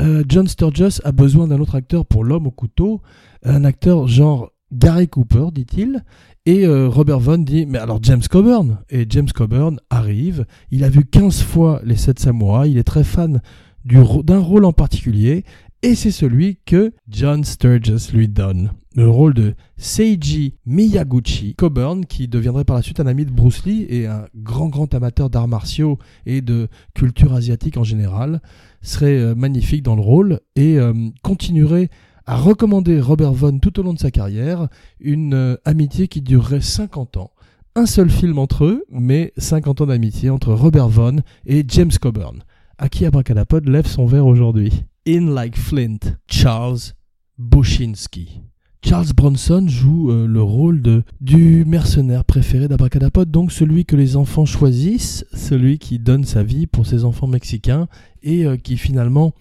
euh, 0.00 0.24
John 0.28 0.48
Sturges 0.48 1.00
a 1.04 1.12
besoin 1.12 1.46
d'un 1.46 1.60
autre 1.60 1.76
acteur 1.76 2.04
pour 2.04 2.24
L'homme 2.24 2.46
au 2.48 2.50
couteau, 2.50 3.00
un 3.44 3.64
acteur 3.64 4.08
genre 4.08 4.50
Gary 4.72 5.08
Cooper, 5.08 5.46
dit-il. 5.52 6.04
Et 6.46 6.66
euh, 6.66 6.88
Robert 6.88 7.20
Vaughn 7.20 7.44
dit 7.44 7.66
Mais 7.66 7.78
alors 7.78 7.98
James 8.02 8.22
Coburn 8.28 8.78
Et 8.90 9.06
James 9.08 9.28
Coburn 9.34 9.78
arrive. 9.90 10.46
Il 10.70 10.84
a 10.84 10.88
vu 10.88 11.04
15 11.04 11.42
fois 11.42 11.80
Les 11.84 11.96
7 11.96 12.18
Samouraïs. 12.18 12.72
Il 12.72 12.78
est 12.78 12.84
très 12.84 13.04
fan 13.04 13.40
d'un 13.84 14.38
rôle 14.38 14.64
en 14.64 14.72
particulier. 14.72 15.44
Et 15.82 15.94
c'est 15.94 16.10
celui 16.10 16.58
que 16.66 16.92
John 17.08 17.44
Sturges 17.44 18.12
lui 18.12 18.28
donne. 18.28 18.72
Le 18.96 19.08
rôle 19.08 19.32
de 19.32 19.54
Seiji 19.76 20.54
Miyaguchi. 20.66 21.54
Coburn, 21.54 22.04
qui 22.04 22.26
deviendrait 22.26 22.64
par 22.64 22.74
la 22.74 22.82
suite 22.82 22.98
un 22.98 23.06
ami 23.06 23.24
de 23.24 23.30
Bruce 23.30 23.64
Lee 23.64 23.86
et 23.88 24.06
un 24.06 24.24
grand, 24.34 24.68
grand 24.68 24.92
amateur 24.92 25.30
d'arts 25.30 25.46
martiaux 25.46 25.98
et 26.26 26.40
de 26.40 26.66
culture 26.94 27.32
asiatique 27.32 27.76
en 27.76 27.84
général, 27.84 28.42
serait 28.82 29.18
euh, 29.18 29.34
magnifique 29.36 29.84
dans 29.84 29.94
le 29.94 30.02
rôle 30.02 30.40
et 30.56 30.78
euh, 30.78 30.92
continuerait 31.22 31.90
a 32.28 32.36
recommandé 32.36 33.00
Robert 33.00 33.32
Vaughn 33.32 33.58
tout 33.58 33.80
au 33.80 33.82
long 33.82 33.94
de 33.94 33.98
sa 33.98 34.10
carrière, 34.10 34.68
une 35.00 35.32
euh, 35.32 35.56
amitié 35.64 36.08
qui 36.08 36.20
durerait 36.20 36.60
50 36.60 37.16
ans. 37.16 37.30
Un 37.74 37.86
seul 37.86 38.10
film 38.10 38.38
entre 38.38 38.66
eux, 38.66 38.84
mais 38.90 39.32
50 39.38 39.80
ans 39.80 39.86
d'amitié 39.86 40.28
entre 40.28 40.52
Robert 40.52 40.90
Vaughn 40.90 41.22
et 41.46 41.64
James 41.66 41.90
Coburn, 41.98 42.44
à 42.76 42.90
qui 42.90 43.06
Abracadapod 43.06 43.66
lève 43.66 43.86
son 43.86 44.04
verre 44.04 44.26
aujourd'hui? 44.26 44.84
In 45.08 45.32
Like 45.32 45.56
Flint, 45.56 46.00
Charles 46.26 46.92
Bushinsky. 47.38 48.42
Charles 48.84 49.14
Bronson 49.16 49.64
joue 49.66 50.10
euh, 50.10 50.26
le 50.26 50.42
rôle 50.42 50.82
de, 50.82 51.04
du 51.22 51.64
mercenaire 51.64 52.26
préféré 52.26 52.68
d'Abracadapod, 52.68 53.30
donc 53.30 53.52
celui 53.52 53.86
que 53.86 53.96
les 53.96 54.16
enfants 54.16 54.44
choisissent, 54.44 55.24
celui 55.32 55.78
qui 55.78 55.98
donne 55.98 56.24
sa 56.24 56.42
vie 56.42 56.66
pour 56.66 56.84
ses 56.84 57.06
enfants 57.06 57.26
mexicains 57.26 57.88
et 58.22 58.44
euh, 58.44 58.58
qui 58.58 58.76
finalement 58.76 59.32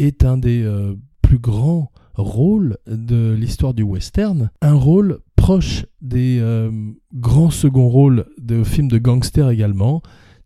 est 0.00 0.24
un 0.24 0.38
des 0.38 0.68
plus 1.22 1.38
grands 1.38 1.92
rôle 2.14 2.76
de 2.86 3.32
l'histoire 3.38 3.74
du 3.74 3.82
western, 3.82 4.50
un 4.60 4.74
rôle 4.74 5.20
proche 5.36 5.86
des 6.00 6.38
euh, 6.40 6.70
grands 7.14 7.50
seconds 7.50 7.88
rôles 7.88 8.26
de 8.38 8.62
films 8.64 8.88
de 8.88 8.98
gangsters 8.98 9.50
également. 9.50 10.02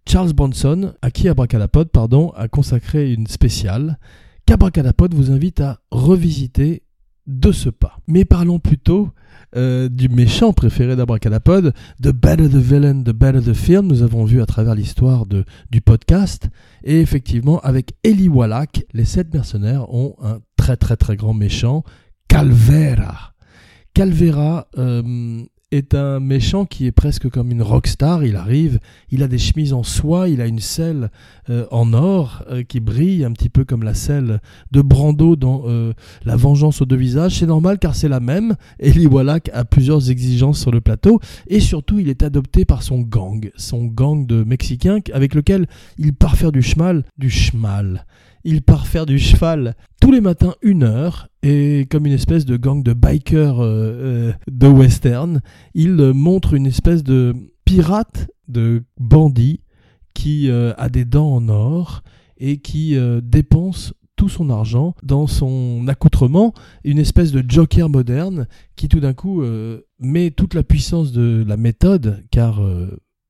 Charles 0.09 0.33
Bronson, 0.33 0.94
à 1.02 1.11
qui 1.11 1.29
Abracadapod 1.29 1.88
pardon, 1.88 2.31
a 2.37 2.48
consacré 2.48 3.12
une 3.12 3.26
spéciale, 3.26 3.98
qu'Abracadapod 4.46 5.12
vous 5.14 5.31
invite 5.31 5.61
à 5.61 5.81
revisiter 5.90 6.83
de 7.26 7.50
ce 7.52 7.68
pas. 7.68 7.98
Mais 8.07 8.24
parlons 8.24 8.61
plutôt 8.61 9.11
euh, 9.57 9.88
du 9.88 10.09
méchant 10.09 10.52
préféré 10.52 10.96
d'Abracadapod, 10.96 11.72
The 12.02 12.09
Better 12.09 12.48
the 12.48 12.57
Villain, 12.57 13.02
The 13.02 13.12
Better 13.12 13.40
the 13.40 13.55
Film, 13.55 13.87
nous 13.87 14.02
avons 14.02 14.24
vu 14.24 14.40
à 14.40 14.46
travers 14.46 14.74
l'histoire 14.74 15.24
du 15.26 15.81
podcast. 15.81 16.48
Et 16.85 17.00
effectivement, 17.00 17.59
avec 17.61 17.92
Eli 18.05 18.29
Wallach, 18.29 18.85
les 18.92 19.05
sept 19.05 19.33
mercenaires 19.33 19.92
ont 19.92 20.14
un 20.22 20.38
très 20.66 20.76
très 20.76 20.96
très 20.96 21.16
grand 21.16 21.33
méchant, 21.33 21.85
Calvera. 22.26 23.35
Calvera, 23.94 24.66
euh, 24.79 25.44
est 25.70 25.94
un 25.94 26.18
méchant 26.18 26.64
qui 26.64 26.87
est 26.87 26.92
presque 26.92 27.29
comme 27.29 27.52
une 27.52 27.62
rockstar. 27.62 28.24
Il 28.24 28.35
arrive, 28.35 28.81
il 29.11 29.22
a 29.22 29.29
des 29.29 29.38
chemises 29.38 29.72
en 29.72 29.85
soie, 29.85 30.29
il 30.29 30.40
a 30.40 30.46
une 30.46 30.59
selle 30.59 31.11
euh, 31.50 31.66
en 31.70 31.92
or 31.92 32.42
euh, 32.50 32.64
qui 32.64 32.81
brille 32.81 33.24
un 33.24 33.33
petit 33.33 33.48
peu 33.48 33.64
comme 33.64 33.85
la 33.85 33.94
selle 33.94 34.40
de 34.72 34.81
Brando 34.83 35.37
dans 35.37 35.64
La 36.24 36.35
Vengeance 36.35 36.83
aux 36.83 36.85
deux 36.85 36.96
visages. 36.96 37.38
C'est 37.38 37.46
normal 37.46 37.79
car 37.79 37.94
c'est 37.94 38.09
la 38.09 38.20
même. 38.20 38.57
Eli 38.81 39.07
Wallach 39.07 39.50
a 39.52 39.64
plusieurs 39.64 40.11
exigences 40.11 40.61
sur 40.61 40.72
le 40.72 40.81
plateau 40.81 41.20
et 41.46 41.61
surtout 41.61 42.00
il 42.00 42.09
est 42.09 42.24
adopté 42.24 42.64
par 42.64 42.83
son 42.83 43.02
gang, 43.02 43.52
son 43.55 43.85
gang 43.85 44.26
de 44.26 44.42
Mexicains 44.42 44.98
avec 45.12 45.35
lequel 45.35 45.68
il 45.96 46.12
part 46.12 46.37
faire 46.37 46.50
du 46.50 46.62
chemal, 46.62 47.05
du 47.18 47.31
chemal 47.31 48.05
il 48.46 48.62
part 48.62 48.87
faire 48.87 49.06
du 49.06 49.18
cheval 49.18 49.74
tous 50.00 50.12
les 50.12 50.20
matins 50.20 50.54
une 50.62 50.85
heure 50.85 51.28
et 51.42 51.87
comme 51.90 52.06
une 52.06 52.12
espèce 52.12 52.44
de 52.44 52.56
gang 52.56 52.80
de 52.80 52.92
bikers 52.92 53.61
euh, 53.61 53.66
euh, 53.66 54.32
de 54.48 54.68
western, 54.68 55.42
il 55.74 55.96
montre 56.14 56.54
une 56.54 56.66
espèce 56.66 57.02
de 57.02 57.35
pirate, 57.64 58.30
de 58.46 58.85
bandit 58.98 59.62
qui 60.14 60.48
euh, 60.48 60.72
a 60.78 60.88
des 60.88 61.04
dents 61.04 61.35
en 61.35 61.48
or 61.48 62.02
et 62.38 62.59
qui 62.59 62.96
dépense 63.22 63.94
tout 64.14 64.28
son 64.28 64.50
argent 64.50 64.94
dans 65.02 65.26
son 65.26 65.88
accoutrement, 65.88 66.52
une 66.85 66.98
espèce 66.98 67.32
de 67.32 67.42
joker 67.48 67.88
moderne 67.88 68.46
qui 68.76 68.88
tout 68.88 69.00
d'un 69.00 69.14
coup 69.14 69.42
met 69.98 70.30
toute 70.30 70.52
la 70.52 70.62
puissance 70.62 71.12
de 71.12 71.42
la 71.48 71.56
méthode, 71.56 72.22
car 72.30 72.61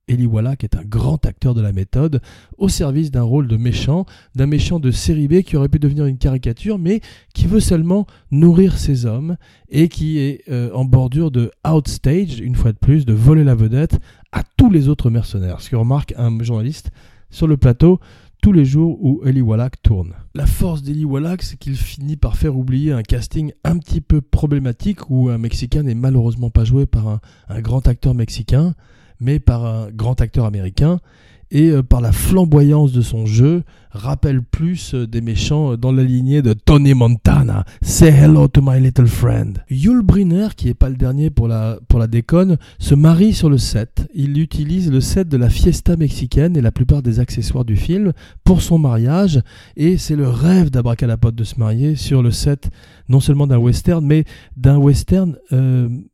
Eli 0.08 0.26
Wallach 0.26 0.62
est 0.62 0.76
un 0.76 0.84
grand 0.84 1.26
acteur 1.26 1.52
de 1.52 1.60
la 1.60 1.72
méthode, 1.72 2.20
au 2.58 2.68
service 2.68 3.10
d'un 3.10 3.24
rôle 3.24 3.48
de 3.48 3.56
méchant, 3.56 4.06
d'un 4.36 4.46
méchant 4.46 4.78
de 4.78 4.92
série 4.92 5.26
B 5.26 5.42
qui 5.42 5.56
aurait 5.56 5.68
pu 5.68 5.80
devenir 5.80 6.06
une 6.06 6.16
caricature, 6.16 6.78
mais 6.78 7.00
qui 7.34 7.48
veut 7.48 7.58
seulement 7.58 8.06
nourrir 8.30 8.78
ses 8.78 9.04
hommes 9.04 9.36
et 9.68 9.88
qui 9.88 10.18
est 10.20 10.44
euh, 10.48 10.70
en 10.74 10.84
bordure 10.84 11.32
de 11.32 11.50
outstage, 11.68 12.38
une 12.38 12.54
fois 12.54 12.70
de 12.70 12.78
plus, 12.78 13.04
de 13.04 13.14
voler 13.14 13.42
la 13.42 13.56
vedette 13.56 13.98
à 14.30 14.44
tous 14.56 14.70
les 14.70 14.88
autres 14.88 15.10
mercenaires. 15.10 15.60
Ce 15.60 15.70
que 15.70 15.76
remarque 15.76 16.14
un 16.16 16.40
journaliste 16.40 16.92
sur 17.30 17.48
le 17.48 17.56
plateau 17.56 17.98
tous 18.40 18.52
les 18.52 18.64
jours 18.64 19.02
où 19.02 19.22
Eli 19.26 19.40
Wallach 19.40 19.72
tourne. 19.82 20.12
La 20.36 20.46
force 20.46 20.84
d'Eli 20.84 21.04
Wallach, 21.04 21.38
c'est 21.40 21.58
qu'il 21.58 21.74
finit 21.74 22.16
par 22.16 22.36
faire 22.36 22.56
oublier 22.56 22.92
un 22.92 23.02
casting 23.02 23.50
un 23.64 23.76
petit 23.78 24.00
peu 24.00 24.20
problématique 24.20 25.10
où 25.10 25.30
un 25.30 25.38
Mexicain 25.38 25.82
n'est 25.82 25.96
malheureusement 25.96 26.50
pas 26.50 26.64
joué 26.64 26.86
par 26.86 27.18
un 27.48 27.60
grand 27.60 27.88
acteur 27.88 28.14
mexicain 28.14 28.76
mais 29.20 29.38
par 29.38 29.64
un 29.64 29.90
grand 29.90 30.20
acteur 30.20 30.44
américain 30.44 31.00
et 31.50 31.70
euh, 31.70 31.82
par 31.82 32.00
la 32.00 32.12
flamboyance 32.12 32.92
de 32.92 33.00
son 33.00 33.26
jeu, 33.26 33.62
rappelle 33.90 34.42
plus 34.42 34.94
euh, 34.94 35.06
des 35.06 35.20
méchants 35.20 35.72
euh, 35.72 35.76
dans 35.76 35.92
la 35.92 36.02
lignée 36.02 36.42
de 36.42 36.52
Tony 36.52 36.92
Montana. 36.92 37.64
Say 37.82 38.08
hello 38.08 38.48
to 38.48 38.60
my 38.62 38.80
little 38.80 39.06
friend. 39.06 39.62
Yul 39.70 40.02
Brynner, 40.02 40.48
qui 40.56 40.68
est 40.68 40.74
pas 40.74 40.88
le 40.88 40.96
dernier 40.96 41.30
pour 41.30 41.48
la, 41.48 41.78
pour 41.88 41.98
la 41.98 42.08
déconne, 42.08 42.58
se 42.78 42.94
marie 42.94 43.32
sur 43.32 43.48
le 43.48 43.58
set. 43.58 44.08
Il 44.14 44.38
utilise 44.40 44.90
le 44.90 45.00
set 45.00 45.28
de 45.28 45.36
la 45.36 45.48
fiesta 45.48 45.96
mexicaine 45.96 46.56
et 46.56 46.60
la 46.60 46.72
plupart 46.72 47.02
des 47.02 47.20
accessoires 47.20 47.64
du 47.64 47.76
film 47.76 48.12
pour 48.44 48.60
son 48.60 48.78
mariage. 48.78 49.40
Et 49.76 49.98
c'est 49.98 50.16
le 50.16 50.28
rêve 50.28 50.70
d'Abracadapod 50.70 51.34
de 51.34 51.44
se 51.44 51.58
marier 51.58 51.94
sur 51.96 52.22
le 52.22 52.30
set 52.30 52.70
non 53.08 53.20
seulement 53.20 53.46
d'un 53.46 53.58
western, 53.58 54.04
mais 54.04 54.24
d'un 54.56 54.78
western 54.78 55.36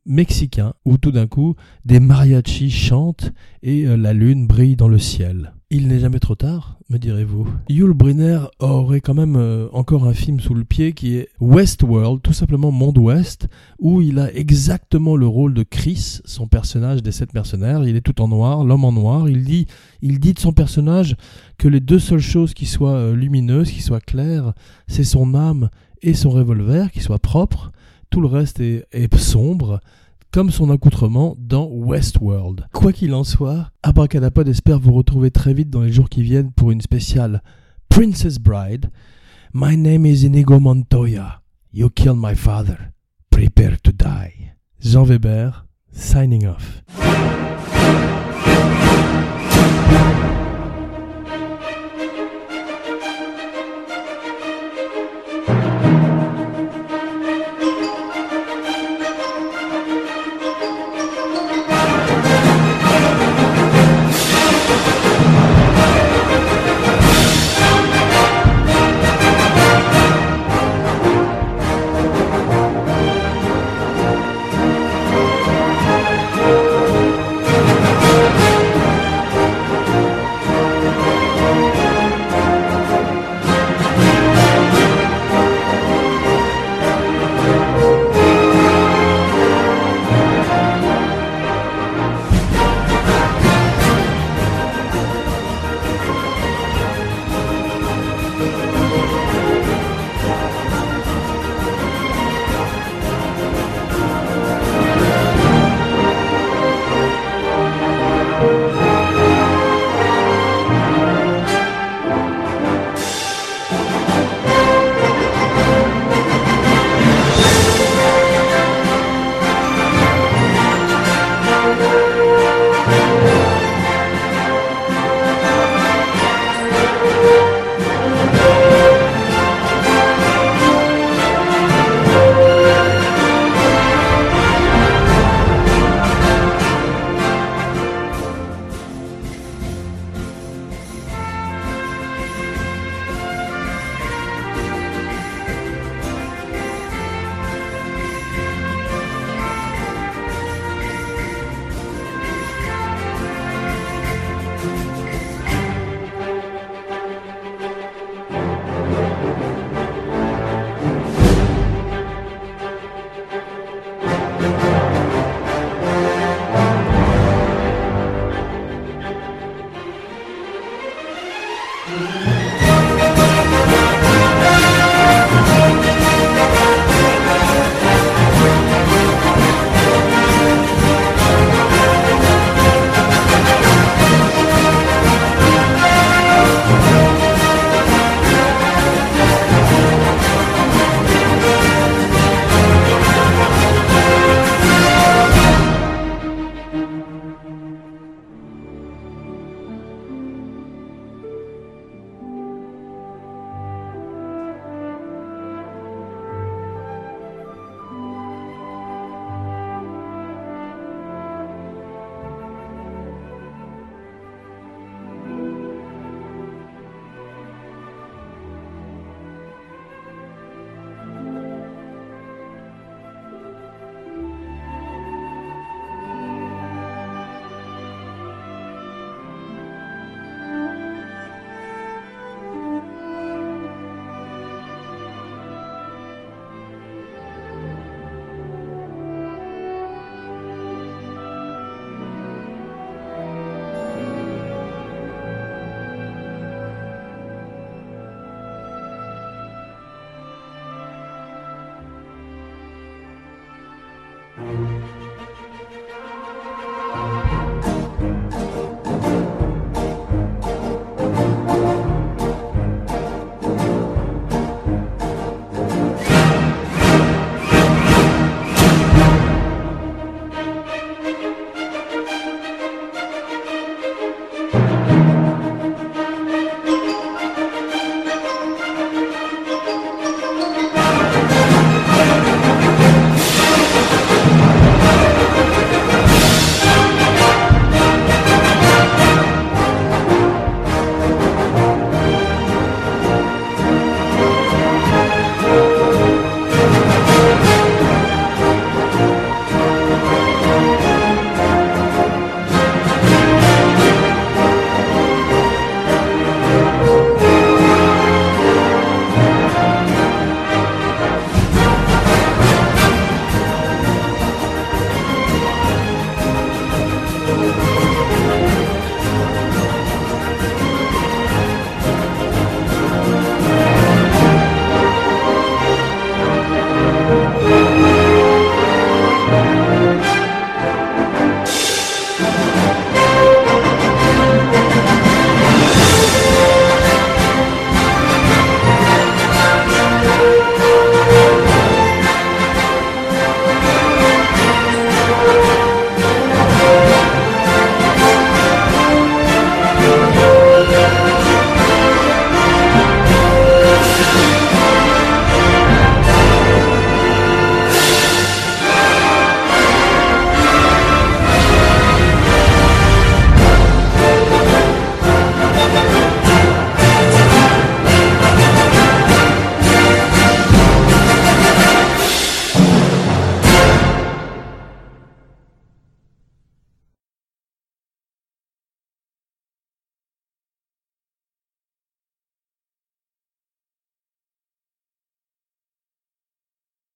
mexicain, 0.05 0.73
où 0.85 0.99
tout 0.99 1.11
d'un 1.11 1.25
coup 1.25 1.55
des 1.85 1.99
mariachis 1.99 2.69
chantent 2.69 3.33
et 3.63 3.85
la 3.85 4.13
lune 4.13 4.45
brille 4.45 4.75
dans 4.75 4.87
le 4.87 4.99
ciel. 4.99 5.22
Il 5.69 5.87
n'est 5.87 5.99
jamais 5.99 6.19
trop 6.19 6.35
tard, 6.35 6.77
me 6.89 6.97
direz-vous. 6.97 7.47
Yul 7.69 7.93
Brynner 7.93 8.39
aurait 8.59 9.01
quand 9.01 9.13
même 9.13 9.35
euh, 9.35 9.67
encore 9.73 10.05
un 10.05 10.13
film 10.13 10.39
sous 10.39 10.53
le 10.53 10.63
pied 10.63 10.93
qui 10.93 11.15
est 11.15 11.29
Westworld, 11.39 12.21
tout 12.21 12.33
simplement 12.33 12.71
Monde 12.71 12.97
Ouest, 12.97 13.47
où 13.79 14.01
il 14.01 14.19
a 14.19 14.33
exactement 14.33 15.15
le 15.15 15.27
rôle 15.27 15.53
de 15.53 15.63
Chris, 15.63 16.19
son 16.25 16.47
personnage 16.47 17.01
des 17.01 17.11
sept 17.11 17.33
mercenaires. 17.33 17.83
Il 17.87 17.95
est 17.95 18.01
tout 18.01 18.21
en 18.21 18.27
noir, 18.27 18.63
l'homme 18.63 18.85
en 18.85 18.91
noir. 18.91 19.29
Il 19.29 19.43
dit, 19.43 19.67
il 20.01 20.19
dit 20.19 20.33
de 20.33 20.39
son 20.39 20.53
personnage 20.53 21.15
que 21.57 21.67
les 21.67 21.79
deux 21.79 21.99
seules 21.99 22.19
choses 22.19 22.53
qui 22.53 22.65
soient 22.65 22.97
euh, 22.97 23.15
lumineuses, 23.15 23.71
qui 23.71 23.81
soient 23.81 24.01
claires, 24.01 24.53
c'est 24.87 25.03
son 25.03 25.35
âme 25.35 25.69
et 26.01 26.13
son 26.13 26.29
revolver, 26.29 26.91
qui 26.91 26.99
soient 26.99 27.19
propres. 27.19 27.71
Tout 28.09 28.21
le 28.21 28.27
reste 28.27 28.59
est 28.59 29.17
sombre 29.17 29.79
comme 30.33 30.49
son 30.49 30.71
accoutrement 30.71 31.35
dans 31.37 31.67
Westworld. 31.67 32.65
Quoi 32.73 32.91
qu'il 32.91 33.13
en 33.13 33.23
soit, 33.23 33.69
Abracadapod 33.83 34.47
espère 34.47 34.79
vous 34.79 34.93
retrouver 34.93 35.29
très 35.29 35.53
vite 35.53 35.69
dans 35.69 35.83
les 35.83 35.93
jours 35.93 36.09
qui 36.09 36.23
viennent 36.23 36.51
pour 36.51 36.71
une 36.71 36.81
spéciale 36.81 37.43
Princess 37.87 38.39
Bride. 38.39 38.89
My 39.53 39.77
name 39.77 40.07
is 40.07 40.25
Inigo 40.25 40.59
Montoya. 40.59 41.43
You 41.71 41.91
killed 41.91 42.17
my 42.17 42.33
father. 42.33 42.93
Prepare 43.29 43.77
to 43.83 43.91
die. 43.91 44.55
Jean 44.81 45.03
Weber, 45.03 45.65
signing 45.91 46.47
off. 46.47 46.82